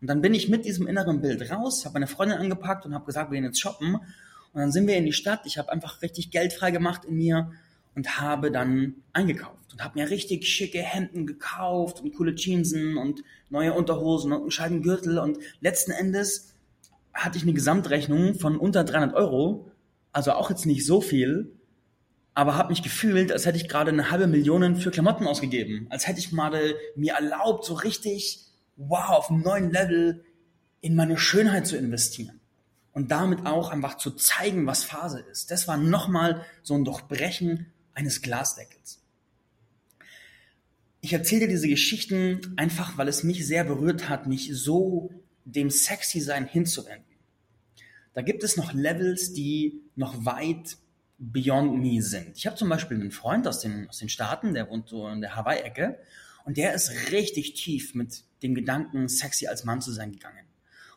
Und 0.00 0.08
dann 0.08 0.20
bin 0.20 0.34
ich 0.34 0.48
mit 0.48 0.64
diesem 0.64 0.86
inneren 0.86 1.20
Bild 1.20 1.50
raus, 1.50 1.84
habe 1.84 1.94
meine 1.94 2.06
Freundin 2.06 2.38
angepackt 2.38 2.86
und 2.86 2.94
habe 2.94 3.06
gesagt, 3.06 3.30
wir 3.30 3.36
gehen 3.36 3.44
jetzt 3.44 3.60
shoppen. 3.60 3.94
Und 3.94 4.60
dann 4.60 4.70
sind 4.70 4.86
wir 4.86 4.96
in 4.96 5.06
die 5.06 5.12
Stadt. 5.12 5.46
Ich 5.46 5.58
habe 5.58 5.72
einfach 5.72 6.02
richtig 6.02 6.30
Geld 6.30 6.52
frei 6.52 6.70
gemacht 6.70 7.04
in 7.04 7.16
mir 7.16 7.52
und 7.94 8.20
habe 8.20 8.50
dann 8.50 8.96
eingekauft 9.12 9.72
und 9.72 9.82
habe 9.82 9.98
mir 9.98 10.10
richtig 10.10 10.46
schicke 10.46 10.80
Hemden 10.80 11.26
gekauft 11.26 12.00
und 12.00 12.14
coole 12.14 12.34
Jeansen 12.34 12.96
und 12.96 13.22
neue 13.50 13.72
Unterhosen 13.72 14.32
und 14.32 14.42
einen 14.42 14.50
scheiben 14.50 14.82
Gürtel 14.82 15.18
und 15.18 15.38
letzten 15.60 15.92
Endes 15.92 16.52
hatte 17.12 17.38
ich 17.38 17.44
eine 17.44 17.52
Gesamtrechnung 17.52 18.34
von 18.34 18.58
unter 18.58 18.84
300 18.84 19.14
Euro, 19.14 19.70
also 20.14 20.32
auch 20.32 20.48
jetzt 20.48 20.64
nicht 20.64 20.86
so 20.86 21.00
viel, 21.00 21.52
aber 22.34 22.56
habe 22.56 22.70
mich 22.70 22.82
gefühlt, 22.82 23.30
als 23.30 23.46
hätte 23.46 23.58
ich 23.58 23.68
gerade 23.68 23.90
eine 23.90 24.10
halbe 24.10 24.26
Million 24.26 24.76
für 24.76 24.90
Klamotten 24.90 25.26
ausgegeben. 25.26 25.86
Als 25.90 26.06
hätte 26.06 26.18
ich 26.18 26.32
mal 26.32 26.74
mir 26.96 27.14
erlaubt, 27.14 27.64
so 27.64 27.74
richtig, 27.74 28.46
wow, 28.76 29.10
auf 29.10 29.30
einem 29.30 29.42
neuen 29.42 29.70
Level 29.70 30.24
in 30.80 30.96
meine 30.96 31.18
Schönheit 31.18 31.66
zu 31.66 31.76
investieren. 31.76 32.40
Und 32.92 33.10
damit 33.10 33.44
auch 33.44 33.70
einfach 33.70 33.96
zu 33.96 34.12
zeigen, 34.12 34.66
was 34.66 34.84
Phase 34.84 35.20
ist. 35.20 35.50
Das 35.50 35.66
war 35.66 35.76
nochmal 35.76 36.44
so 36.62 36.74
ein 36.74 36.84
Durchbrechen 36.84 37.72
eines 37.92 38.22
Glasdeckels. 38.22 39.00
Ich 41.00 41.12
erzähle 41.12 41.42
dir 41.42 41.48
diese 41.48 41.68
Geschichten 41.68 42.54
einfach, 42.56 42.96
weil 42.96 43.08
es 43.08 43.24
mich 43.24 43.46
sehr 43.46 43.64
berührt 43.64 44.08
hat, 44.08 44.26
mich 44.26 44.50
so 44.52 45.10
dem 45.44 45.70
Sexy-Sein 45.70 46.46
hinzuwenden. 46.46 47.13
Da 48.14 48.22
gibt 48.22 48.44
es 48.44 48.56
noch 48.56 48.72
Levels, 48.72 49.32
die 49.32 49.82
noch 49.96 50.24
weit 50.24 50.78
Beyond 51.18 51.80
Me 51.80 52.00
sind. 52.00 52.36
Ich 52.36 52.46
habe 52.46 52.56
zum 52.56 52.68
Beispiel 52.68 52.96
einen 52.96 53.10
Freund 53.10 53.46
aus 53.46 53.60
den, 53.60 53.88
aus 53.88 53.98
den 53.98 54.08
Staaten, 54.08 54.54
der 54.54 54.68
wohnt 54.70 54.88
so 54.88 55.08
in 55.08 55.20
der 55.20 55.36
Hawaii-Ecke 55.36 55.98
und 56.44 56.56
der 56.56 56.74
ist 56.74 57.12
richtig 57.12 57.54
tief 57.54 57.94
mit 57.94 58.22
dem 58.42 58.54
Gedanken, 58.54 59.08
sexy 59.08 59.46
als 59.46 59.64
Mann 59.64 59.80
zu 59.80 59.92
sein 59.92 60.12
gegangen. 60.12 60.46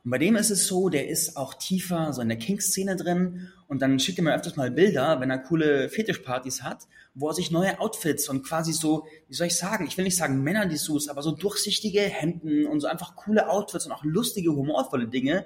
Und 0.03 0.11
bei 0.11 0.17
dem 0.19 0.35
ist 0.35 0.51
es 0.51 0.67
so, 0.67 0.89
der 0.89 1.09
ist 1.09 1.37
auch 1.37 1.55
tiefer 1.55 2.13
so 2.13 2.21
in 2.21 2.29
der 2.29 2.37
King-Szene 2.37 2.95
drin 2.95 3.49
und 3.67 3.81
dann 3.81 3.99
schickt 3.99 4.19
er 4.19 4.23
mir 4.23 4.35
öfters 4.35 4.55
mal 4.55 4.71
Bilder, 4.71 5.19
wenn 5.19 5.29
er 5.29 5.39
coole 5.39 5.89
Fetischpartys 5.89 6.63
hat, 6.63 6.87
wo 7.13 7.29
er 7.29 7.33
sich 7.33 7.51
neue 7.51 7.79
Outfits 7.79 8.29
und 8.29 8.43
quasi 8.43 8.73
so, 8.73 9.05
wie 9.27 9.33
soll 9.33 9.47
ich 9.47 9.55
sagen, 9.55 9.87
ich 9.87 9.97
will 9.97 10.05
nicht 10.05 10.17
sagen 10.17 10.43
Männer-Dessous, 10.43 11.09
aber 11.09 11.23
so 11.23 11.31
durchsichtige 11.31 12.01
Hemden 12.01 12.67
und 12.67 12.79
so 12.79 12.87
einfach 12.87 13.15
coole 13.15 13.49
Outfits 13.49 13.85
und 13.85 13.91
auch 13.91 14.03
lustige, 14.03 14.51
humorvolle 14.51 15.07
Dinge, 15.07 15.45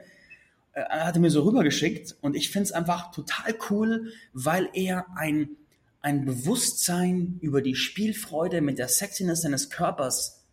äh, 0.74 0.84
hat 0.84 1.16
er 1.16 1.22
mir 1.22 1.30
so 1.30 1.44
rübergeschickt 1.44 2.16
und 2.22 2.36
ich 2.36 2.50
finde 2.50 2.63
es 2.63 2.72
einfach 2.72 3.12
total 3.12 3.56
cool, 3.70 4.12
weil 4.34 4.70
er 4.74 5.06
ein, 5.16 5.50
ein 6.01 6.25
Bewusstsein 6.25 7.38
über 7.42 7.62
die 7.62 7.75
Spielfreude 7.75 8.62
mit 8.62 8.78
der 8.78 8.88
Sexiness 8.88 9.42
seines 9.42 9.70
Körpers 9.70 10.46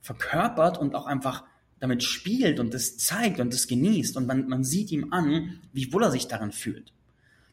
verkörpert 0.00 0.78
und 0.78 0.94
auch 0.94 1.06
einfach 1.06 1.44
damit 1.78 2.02
spielt 2.02 2.60
und 2.60 2.72
das 2.72 2.96
zeigt 2.96 3.40
und 3.40 3.52
das 3.52 3.66
genießt 3.66 4.16
und 4.16 4.26
man, 4.26 4.48
man 4.48 4.64
sieht 4.64 4.90
ihm 4.92 5.12
an, 5.12 5.60
wie 5.72 5.92
wohl 5.92 6.04
er 6.04 6.10
sich 6.10 6.28
daran 6.28 6.52
fühlt. 6.52 6.92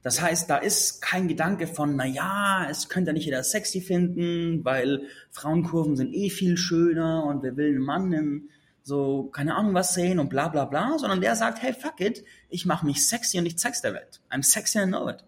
Das 0.01 0.21
heißt, 0.21 0.49
da 0.49 0.57
ist 0.57 1.01
kein 1.01 1.29
Gedanke 1.29 1.65
von, 1.65 1.95
na 1.95 2.05
ja, 2.05 2.67
es 2.69 2.89
könnte 2.89 3.09
ja 3.09 3.13
nicht 3.13 3.25
jeder 3.25 3.43
sexy 3.43 3.79
finden, 3.81 4.63
weil 4.63 5.07
Frauenkurven 5.31 5.95
sind 5.95 6.13
eh 6.13 6.29
viel 6.29 6.57
schöner 6.57 7.25
und 7.25 7.41
wer 7.41 7.55
will 7.55 7.69
einen 7.69 7.79
Mann 7.79 8.13
im 8.13 8.49
so, 8.83 9.29
keine 9.31 9.55
Ahnung 9.55 9.73
was 9.73 9.93
sehen 9.93 10.19
und 10.19 10.29
bla 10.29 10.49
bla 10.49 10.65
bla, 10.65 10.97
sondern 10.97 11.21
der 11.21 11.35
sagt, 11.35 11.61
hey, 11.61 11.73
fuck 11.73 11.99
it, 12.01 12.23
ich 12.49 12.65
mache 12.65 12.85
mich 12.85 13.07
sexy 13.07 13.39
und 13.39 13.45
ich 13.45 13.57
zeig's 13.57 13.81
der 13.81 13.93
Welt. 13.93 14.21
I'm 14.29 14.43
sexy 14.43 14.79
and 14.79 14.91
know 14.91 15.09
it. 15.09 15.23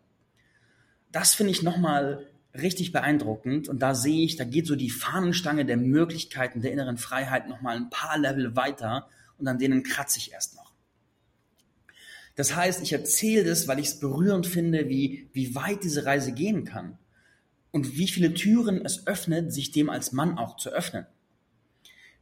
Das 1.11 1.33
finde 1.33 1.51
ich 1.51 1.63
nochmal 1.63 2.27
richtig 2.53 2.91
beeindruckend 2.91 3.69
und 3.69 3.79
da 3.79 3.95
sehe 3.95 4.25
ich, 4.25 4.35
da 4.35 4.43
geht 4.43 4.67
so 4.67 4.75
die 4.75 4.89
Fahnenstange 4.89 5.65
der 5.65 5.77
Möglichkeiten 5.77 6.61
der 6.61 6.73
inneren 6.73 6.97
Freiheit 6.97 7.47
nochmal 7.47 7.77
ein 7.77 7.89
paar 7.89 8.17
Level 8.17 8.55
weiter 8.55 9.07
und 9.37 9.47
an 9.47 9.57
denen 9.57 9.83
kratze 9.83 10.19
ich 10.19 10.33
erst 10.33 10.55
noch. 10.55 10.73
Das 12.35 12.55
heißt, 12.55 12.81
ich 12.81 12.91
erzähle 12.91 13.45
das, 13.45 13.67
weil 13.67 13.79
ich 13.79 13.87
es 13.87 13.99
berührend 13.99 14.45
finde, 14.45 14.89
wie, 14.89 15.29
wie 15.31 15.55
weit 15.55 15.83
diese 15.83 16.05
Reise 16.05 16.33
gehen 16.33 16.65
kann 16.65 16.97
und 17.71 17.97
wie 17.97 18.07
viele 18.07 18.33
Türen 18.33 18.85
es 18.85 19.07
öffnet, 19.07 19.53
sich 19.53 19.71
dem 19.71 19.89
als 19.89 20.11
Mann 20.11 20.37
auch 20.37 20.57
zu 20.57 20.69
öffnen. 20.69 21.05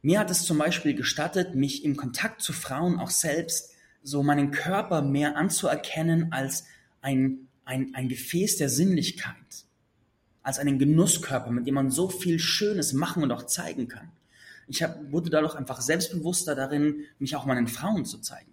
Mir 0.04 0.20
hat 0.20 0.30
es 0.30 0.44
zum 0.44 0.58
Beispiel 0.58 0.94
gestattet, 0.94 1.54
mich 1.54 1.82
im 1.82 1.96
Kontakt 1.96 2.42
zu 2.42 2.52
Frauen 2.52 3.00
auch 3.00 3.08
selbst 3.08 3.72
so 4.02 4.22
meinen 4.22 4.50
Körper 4.50 5.00
mehr 5.00 5.34
anzuerkennen 5.34 6.30
als 6.30 6.66
ein, 7.00 7.48
ein, 7.64 7.94
ein 7.94 8.10
Gefäß 8.10 8.58
der 8.58 8.68
Sinnlichkeit, 8.68 9.64
als 10.42 10.58
einen 10.58 10.78
Genusskörper, 10.78 11.50
mit 11.50 11.66
dem 11.66 11.72
man 11.72 11.90
so 11.90 12.10
viel 12.10 12.38
Schönes 12.38 12.92
machen 12.92 13.22
und 13.22 13.32
auch 13.32 13.44
zeigen 13.46 13.88
kann. 13.88 14.12
Ich 14.68 14.82
hab, 14.82 15.10
wurde 15.10 15.30
dadurch 15.30 15.54
einfach 15.54 15.80
selbstbewusster 15.80 16.54
darin, 16.54 17.06
mich 17.18 17.34
auch 17.34 17.46
meinen 17.46 17.66
Frauen 17.66 18.04
zu 18.04 18.18
zeigen. 18.18 18.52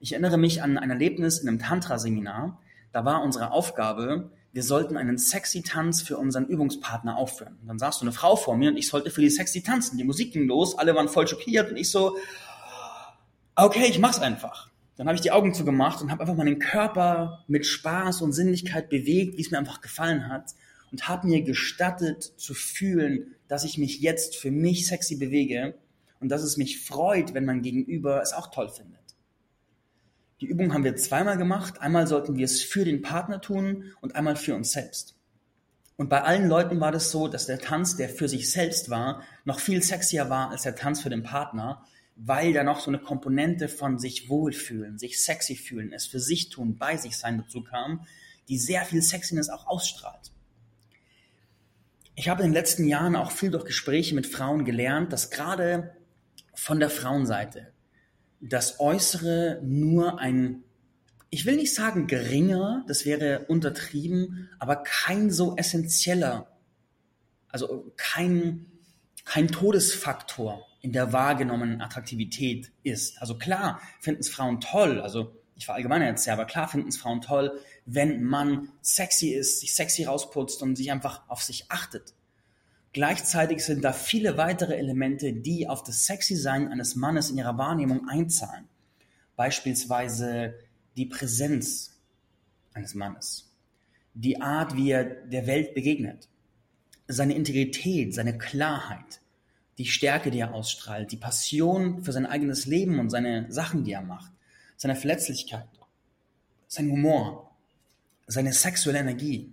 Ich 0.00 0.12
erinnere 0.12 0.36
mich 0.36 0.62
an 0.62 0.76
ein 0.76 0.90
Erlebnis 0.90 1.38
in 1.38 1.48
einem 1.48 1.60
Tantra-Seminar. 1.60 2.60
Da 2.92 3.06
war 3.06 3.22
unsere 3.22 3.52
Aufgabe, 3.52 4.30
wir 4.52 4.62
sollten 4.62 4.96
einen 4.96 5.18
sexy 5.18 5.62
Tanz 5.62 6.02
für 6.02 6.16
unseren 6.16 6.46
Übungspartner 6.46 7.16
aufführen. 7.16 7.58
Und 7.60 7.68
dann 7.68 7.78
saß 7.78 7.98
so 7.98 8.02
eine 8.02 8.12
Frau 8.12 8.34
vor 8.36 8.56
mir 8.56 8.70
und 8.70 8.76
ich 8.76 8.88
sollte 8.88 9.10
für 9.10 9.20
die 9.20 9.30
sexy 9.30 9.62
tanzen. 9.62 9.98
Die 9.98 10.04
Musik 10.04 10.32
ging 10.32 10.46
los, 10.46 10.78
alle 10.78 10.94
waren 10.94 11.08
voll 11.08 11.28
schockiert 11.28 11.70
und 11.70 11.76
ich 11.76 11.90
so, 11.90 12.16
okay, 13.54 13.86
ich 13.88 13.98
mach's 13.98 14.20
einfach. 14.20 14.70
Dann 14.96 15.06
habe 15.06 15.14
ich 15.14 15.22
die 15.22 15.30
Augen 15.30 15.54
zugemacht 15.54 16.02
und 16.02 16.10
habe 16.10 16.22
einfach 16.22 16.34
meinen 16.34 16.58
Körper 16.58 17.44
mit 17.46 17.66
Spaß 17.66 18.22
und 18.22 18.32
Sinnlichkeit 18.32 18.88
bewegt, 18.88 19.36
wie 19.36 19.42
es 19.42 19.50
mir 19.50 19.58
einfach 19.58 19.80
gefallen 19.80 20.28
hat. 20.28 20.54
und 20.90 21.06
habe 21.06 21.26
mir 21.26 21.42
gestattet 21.42 22.32
zu 22.38 22.54
fühlen, 22.54 23.34
dass 23.46 23.64
ich 23.64 23.76
mich 23.76 24.00
jetzt 24.00 24.36
für 24.36 24.50
mich 24.50 24.86
sexy 24.86 25.16
bewege 25.16 25.74
und 26.18 26.30
dass 26.30 26.42
es 26.42 26.56
mich 26.56 26.84
freut, 26.84 27.34
wenn 27.34 27.44
mein 27.44 27.62
Gegenüber 27.62 28.22
es 28.22 28.32
auch 28.32 28.50
toll 28.50 28.70
findet. 28.70 28.97
Die 30.40 30.46
Übung 30.46 30.72
haben 30.72 30.84
wir 30.84 30.96
zweimal 30.96 31.36
gemacht. 31.36 31.80
Einmal 31.80 32.06
sollten 32.06 32.36
wir 32.36 32.44
es 32.44 32.62
für 32.62 32.84
den 32.84 33.02
Partner 33.02 33.40
tun 33.40 33.92
und 34.00 34.14
einmal 34.14 34.36
für 34.36 34.54
uns 34.54 34.72
selbst. 34.72 35.16
Und 35.96 36.08
bei 36.08 36.22
allen 36.22 36.48
Leuten 36.48 36.78
war 36.80 36.92
das 36.92 37.10
so, 37.10 37.26
dass 37.26 37.46
der 37.46 37.58
Tanz, 37.58 37.96
der 37.96 38.08
für 38.08 38.28
sich 38.28 38.52
selbst 38.52 38.88
war, 38.88 39.22
noch 39.44 39.58
viel 39.58 39.82
sexier 39.82 40.30
war 40.30 40.50
als 40.50 40.62
der 40.62 40.76
Tanz 40.76 41.00
für 41.00 41.10
den 41.10 41.24
Partner, 41.24 41.84
weil 42.14 42.52
da 42.52 42.62
noch 42.62 42.78
so 42.78 42.90
eine 42.90 43.00
Komponente 43.00 43.68
von 43.68 43.98
sich 43.98 44.28
wohlfühlen, 44.28 44.98
sich 44.98 45.20
sexy 45.22 45.56
fühlen, 45.56 45.92
es 45.92 46.06
für 46.06 46.20
sich 46.20 46.50
tun, 46.50 46.78
bei 46.78 46.96
sich 46.96 47.16
sein 47.16 47.38
dazu 47.38 47.64
kam, 47.64 48.06
die 48.48 48.58
sehr 48.58 48.84
viel 48.84 49.02
Sexiness 49.02 49.48
auch 49.48 49.66
ausstrahlt. 49.66 50.30
Ich 52.14 52.28
habe 52.28 52.42
in 52.42 52.50
den 52.50 52.54
letzten 52.54 52.86
Jahren 52.86 53.16
auch 53.16 53.32
viel 53.32 53.50
durch 53.50 53.64
Gespräche 53.64 54.14
mit 54.14 54.26
Frauen 54.26 54.64
gelernt, 54.64 55.12
dass 55.12 55.30
gerade 55.30 55.94
von 56.54 56.78
der 56.78 56.90
Frauenseite 56.90 57.72
das 58.40 58.80
Äußere 58.80 59.60
nur 59.62 60.18
ein, 60.18 60.62
ich 61.30 61.44
will 61.46 61.56
nicht 61.56 61.74
sagen 61.74 62.06
geringer, 62.06 62.84
das 62.88 63.04
wäre 63.04 63.46
untertrieben, 63.48 64.48
aber 64.58 64.76
kein 64.76 65.30
so 65.30 65.56
essentieller, 65.56 66.48
also 67.48 67.92
kein, 67.96 68.66
kein 69.24 69.48
Todesfaktor 69.48 70.66
in 70.80 70.92
der 70.92 71.12
wahrgenommenen 71.12 71.80
Attraktivität 71.80 72.70
ist. 72.82 73.20
Also 73.20 73.36
klar 73.36 73.80
finden 74.00 74.20
es 74.20 74.28
Frauen 74.28 74.60
toll, 74.60 75.00
also 75.00 75.34
ich 75.56 75.66
verallgemeine 75.66 76.06
jetzt 76.06 76.24
ja, 76.24 76.34
aber 76.34 76.44
klar 76.44 76.68
finden 76.68 76.88
es 76.88 76.96
Frauen 76.96 77.20
toll, 77.20 77.60
wenn 77.84 78.22
man 78.22 78.68
sexy 78.80 79.30
ist, 79.30 79.60
sich 79.60 79.74
sexy 79.74 80.04
rausputzt 80.04 80.62
und 80.62 80.76
sich 80.76 80.92
einfach 80.92 81.28
auf 81.28 81.42
sich 81.42 81.68
achtet. 81.68 82.14
Gleichzeitig 82.92 83.64
sind 83.64 83.84
da 83.84 83.92
viele 83.92 84.36
weitere 84.36 84.76
Elemente, 84.76 85.32
die 85.32 85.68
auf 85.68 85.82
das 85.82 86.06
sexy 86.06 86.36
Sein 86.36 86.68
eines 86.68 86.96
Mannes 86.96 87.30
in 87.30 87.38
ihrer 87.38 87.58
Wahrnehmung 87.58 88.08
einzahlen. 88.08 88.66
Beispielsweise 89.36 90.54
die 90.96 91.06
Präsenz 91.06 91.96
eines 92.72 92.94
Mannes, 92.94 93.52
die 94.14 94.40
Art, 94.40 94.76
wie 94.76 94.90
er 94.90 95.04
der 95.04 95.46
Welt 95.46 95.74
begegnet, 95.74 96.28
seine 97.06 97.34
Integrität, 97.34 98.14
seine 98.14 98.36
Klarheit, 98.36 99.20
die 99.78 99.86
Stärke, 99.86 100.30
die 100.30 100.40
er 100.40 100.54
ausstrahlt, 100.54 101.12
die 101.12 101.16
Passion 101.16 102.02
für 102.02 102.12
sein 102.12 102.26
eigenes 102.26 102.66
Leben 102.66 102.98
und 102.98 103.10
seine 103.10 103.50
Sachen, 103.50 103.84
die 103.84 103.92
er 103.92 104.02
macht, 104.02 104.32
seine 104.76 104.96
Verletzlichkeit, 104.96 105.68
sein 106.66 106.90
Humor, 106.90 107.56
seine 108.26 108.52
sexuelle 108.52 108.98
Energie, 108.98 109.52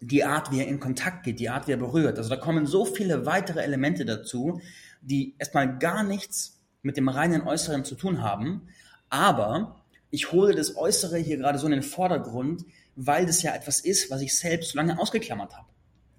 die 0.00 0.24
Art, 0.24 0.50
wie 0.52 0.60
er 0.60 0.68
in 0.68 0.80
Kontakt 0.80 1.24
geht, 1.24 1.40
die 1.40 1.48
Art, 1.48 1.66
wie 1.66 1.72
er 1.72 1.78
berührt. 1.78 2.18
Also 2.18 2.30
da 2.30 2.36
kommen 2.36 2.66
so 2.66 2.84
viele 2.84 3.26
weitere 3.26 3.60
Elemente 3.60 4.04
dazu, 4.04 4.60
die 5.00 5.34
erstmal 5.38 5.78
gar 5.78 6.02
nichts 6.02 6.60
mit 6.82 6.96
dem 6.96 7.08
reinen 7.08 7.42
Äußeren 7.42 7.84
zu 7.84 7.94
tun 7.94 8.22
haben, 8.22 8.68
aber 9.10 9.84
ich 10.10 10.32
hole 10.32 10.54
das 10.54 10.76
Äußere 10.76 11.18
hier 11.18 11.36
gerade 11.36 11.58
so 11.58 11.66
in 11.66 11.72
den 11.72 11.82
Vordergrund, 11.82 12.64
weil 12.96 13.26
das 13.26 13.42
ja 13.42 13.54
etwas 13.54 13.80
ist, 13.80 14.10
was 14.10 14.22
ich 14.22 14.36
selbst 14.36 14.70
so 14.70 14.78
lange 14.78 14.98
ausgeklammert 14.98 15.56
habe. 15.56 15.68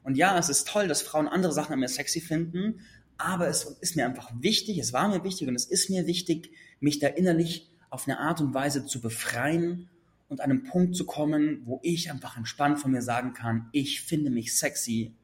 Und 0.03 0.15
ja, 0.15 0.38
es 0.38 0.50
ist 0.50 0.67
toll, 0.67 0.88
dass 0.88 1.01
Frauen 1.01 1.27
andere 1.27 1.51
Sachen 1.51 1.74
an 1.74 1.79
mir 1.79 1.88
sexy 1.88 2.21
finden, 2.21 2.81
aber 3.17 3.48
es 3.48 3.63
ist 3.63 3.95
mir 3.95 4.05
einfach 4.05 4.31
wichtig, 4.39 4.77
es 4.77 4.93
war 4.93 5.07
mir 5.09 5.24
wichtig 5.24 5.48
und 5.48 5.55
es 5.55 5.65
ist 5.65 5.89
mir 5.89 6.07
wichtig, 6.07 6.51
mich 6.79 7.00
da 7.00 7.07
innerlich 7.07 7.69
auf 7.89 8.07
eine 8.07 8.19
Art 8.19 8.39
und 8.39 8.53
Weise 8.53 8.86
zu 8.86 9.01
befreien 9.01 9.89
und 10.29 10.41
an 10.41 10.51
einen 10.51 10.63
Punkt 10.63 10.95
zu 10.95 11.05
kommen, 11.05 11.62
wo 11.65 11.79
ich 11.83 12.09
einfach 12.09 12.38
entspannt 12.38 12.79
von 12.79 12.91
mir 12.91 13.01
sagen 13.01 13.33
kann, 13.33 13.67
ich 13.71 14.01
finde 14.01 14.29
mich 14.29 14.55
sexy 14.55 15.15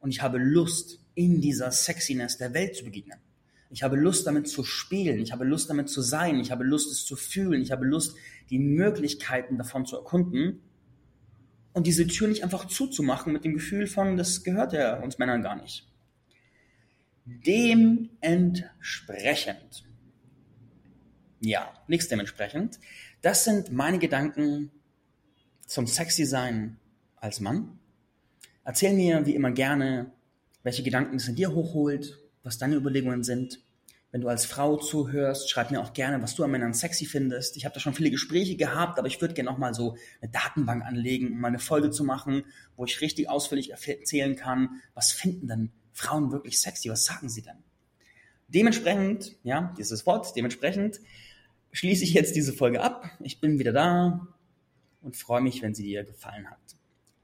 und 0.00 0.10
ich 0.10 0.20
habe 0.20 0.38
Lust, 0.38 0.98
in 1.14 1.40
dieser 1.40 1.70
Sexiness 1.70 2.38
der 2.38 2.54
Welt 2.54 2.76
zu 2.76 2.84
begegnen. 2.84 3.18
Ich 3.70 3.82
habe 3.82 3.96
Lust, 3.96 4.26
damit 4.26 4.48
zu 4.48 4.64
spielen. 4.64 5.20
Ich 5.20 5.32
habe 5.32 5.44
Lust, 5.44 5.70
damit 5.70 5.88
zu 5.88 6.02
sein. 6.02 6.40
Ich 6.40 6.50
habe 6.50 6.64
Lust, 6.64 6.90
es 6.90 7.04
zu 7.04 7.16
fühlen. 7.16 7.62
Ich 7.62 7.70
habe 7.70 7.86
Lust, 7.86 8.16
die 8.50 8.58
Möglichkeiten 8.58 9.56
davon 9.56 9.86
zu 9.86 9.96
erkunden 9.96 10.60
und 11.72 11.86
diese 11.86 12.06
Tür 12.06 12.28
nicht 12.28 12.44
einfach 12.44 12.66
zuzumachen 12.66 13.32
mit 13.32 13.44
dem 13.44 13.54
Gefühl 13.54 13.86
von, 13.86 14.18
das 14.18 14.44
gehört 14.44 14.74
ja 14.74 15.00
uns 15.00 15.18
Männern 15.18 15.42
gar 15.42 15.56
nicht. 15.56 15.88
Dementsprechend, 17.24 19.84
ja, 21.42 21.72
nichts 21.88 22.08
dementsprechend, 22.08 22.78
das 23.20 23.44
sind 23.44 23.72
meine 23.72 23.98
Gedanken 23.98 24.70
zum 25.66 25.86
Sexy 25.86 26.24
Sein 26.24 26.78
als 27.16 27.40
Mann. 27.40 27.78
Erzähl 28.64 28.94
mir 28.94 29.26
wie 29.26 29.34
immer 29.34 29.50
gerne, 29.50 30.12
welche 30.62 30.82
Gedanken 30.82 31.16
es 31.16 31.28
in 31.28 31.34
dir 31.34 31.52
hochholt, 31.52 32.20
was 32.44 32.58
deine 32.58 32.76
Überlegungen 32.76 33.24
sind. 33.24 33.60
Wenn 34.12 34.20
du 34.20 34.28
als 34.28 34.44
Frau 34.44 34.76
zuhörst, 34.76 35.50
schreib 35.50 35.70
mir 35.70 35.80
auch 35.80 35.94
gerne, 35.94 36.22
was 36.22 36.34
du 36.34 36.44
an 36.44 36.50
Männern 36.50 36.74
sexy 36.74 37.06
findest. 37.06 37.56
Ich 37.56 37.64
habe 37.64 37.74
da 37.74 37.80
schon 37.80 37.94
viele 37.94 38.10
Gespräche 38.10 38.56
gehabt, 38.56 38.98
aber 38.98 39.08
ich 39.08 39.20
würde 39.20 39.34
gerne 39.34 39.50
noch 39.50 39.58
mal 39.58 39.74
so 39.74 39.96
eine 40.20 40.30
Datenbank 40.30 40.84
anlegen, 40.84 41.32
um 41.32 41.40
mal 41.40 41.48
eine 41.48 41.58
Folge 41.58 41.90
zu 41.90 42.04
machen, 42.04 42.44
wo 42.76 42.84
ich 42.84 43.00
richtig 43.00 43.28
ausführlich 43.28 43.70
erzählen 43.70 44.36
kann, 44.36 44.82
was 44.94 45.12
finden 45.12 45.48
denn 45.48 45.72
Frauen 45.92 46.30
wirklich 46.30 46.60
sexy? 46.60 46.90
Was 46.90 47.06
sagen 47.06 47.28
sie 47.28 47.42
denn? 47.42 47.56
Dementsprechend, 48.48 49.34
ja, 49.44 49.74
dieses 49.78 50.04
Wort, 50.04 50.36
dementsprechend 50.36 51.00
schließe 51.72 52.04
ich 52.04 52.12
jetzt 52.12 52.36
diese 52.36 52.52
Folge 52.52 52.82
ab. 52.82 53.04
Ich 53.20 53.40
bin 53.40 53.58
wieder 53.58 53.72
da 53.72 54.28
und 55.00 55.16
freue 55.16 55.40
mich, 55.40 55.62
wenn 55.62 55.74
sie 55.74 55.84
dir 55.84 56.04
gefallen 56.04 56.50
hat. 56.50 56.60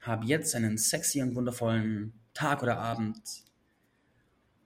Hab 0.01 0.25
jetzt 0.25 0.55
einen 0.55 0.79
sexy 0.79 1.23
und 1.23 1.35
wundervollen 1.35 2.15
Tag 2.35 2.63
oder 2.63 2.79
Abend. 2.79 3.21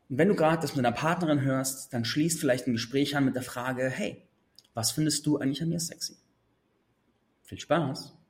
Und 0.08 0.18
wenn 0.18 0.28
du 0.28 0.34
gerade 0.34 0.62
das 0.62 0.76
mit 0.76 0.84
deiner 0.84 0.94
Partnerin 0.94 1.40
hörst, 1.40 1.92
dann 1.92 2.04
schließt 2.04 2.38
vielleicht 2.38 2.66
ein 2.66 2.72
Gespräch 2.72 3.16
an 3.16 3.24
mit 3.24 3.34
der 3.34 3.42
Frage, 3.42 3.88
hey, 3.88 4.28
was 4.74 4.92
findest 4.92 5.26
du 5.26 5.38
eigentlich 5.38 5.62
an 5.62 5.68
mir 5.68 5.80
sexy? 5.80 6.16
Viel 7.42 7.60
Spaß! 7.60 8.21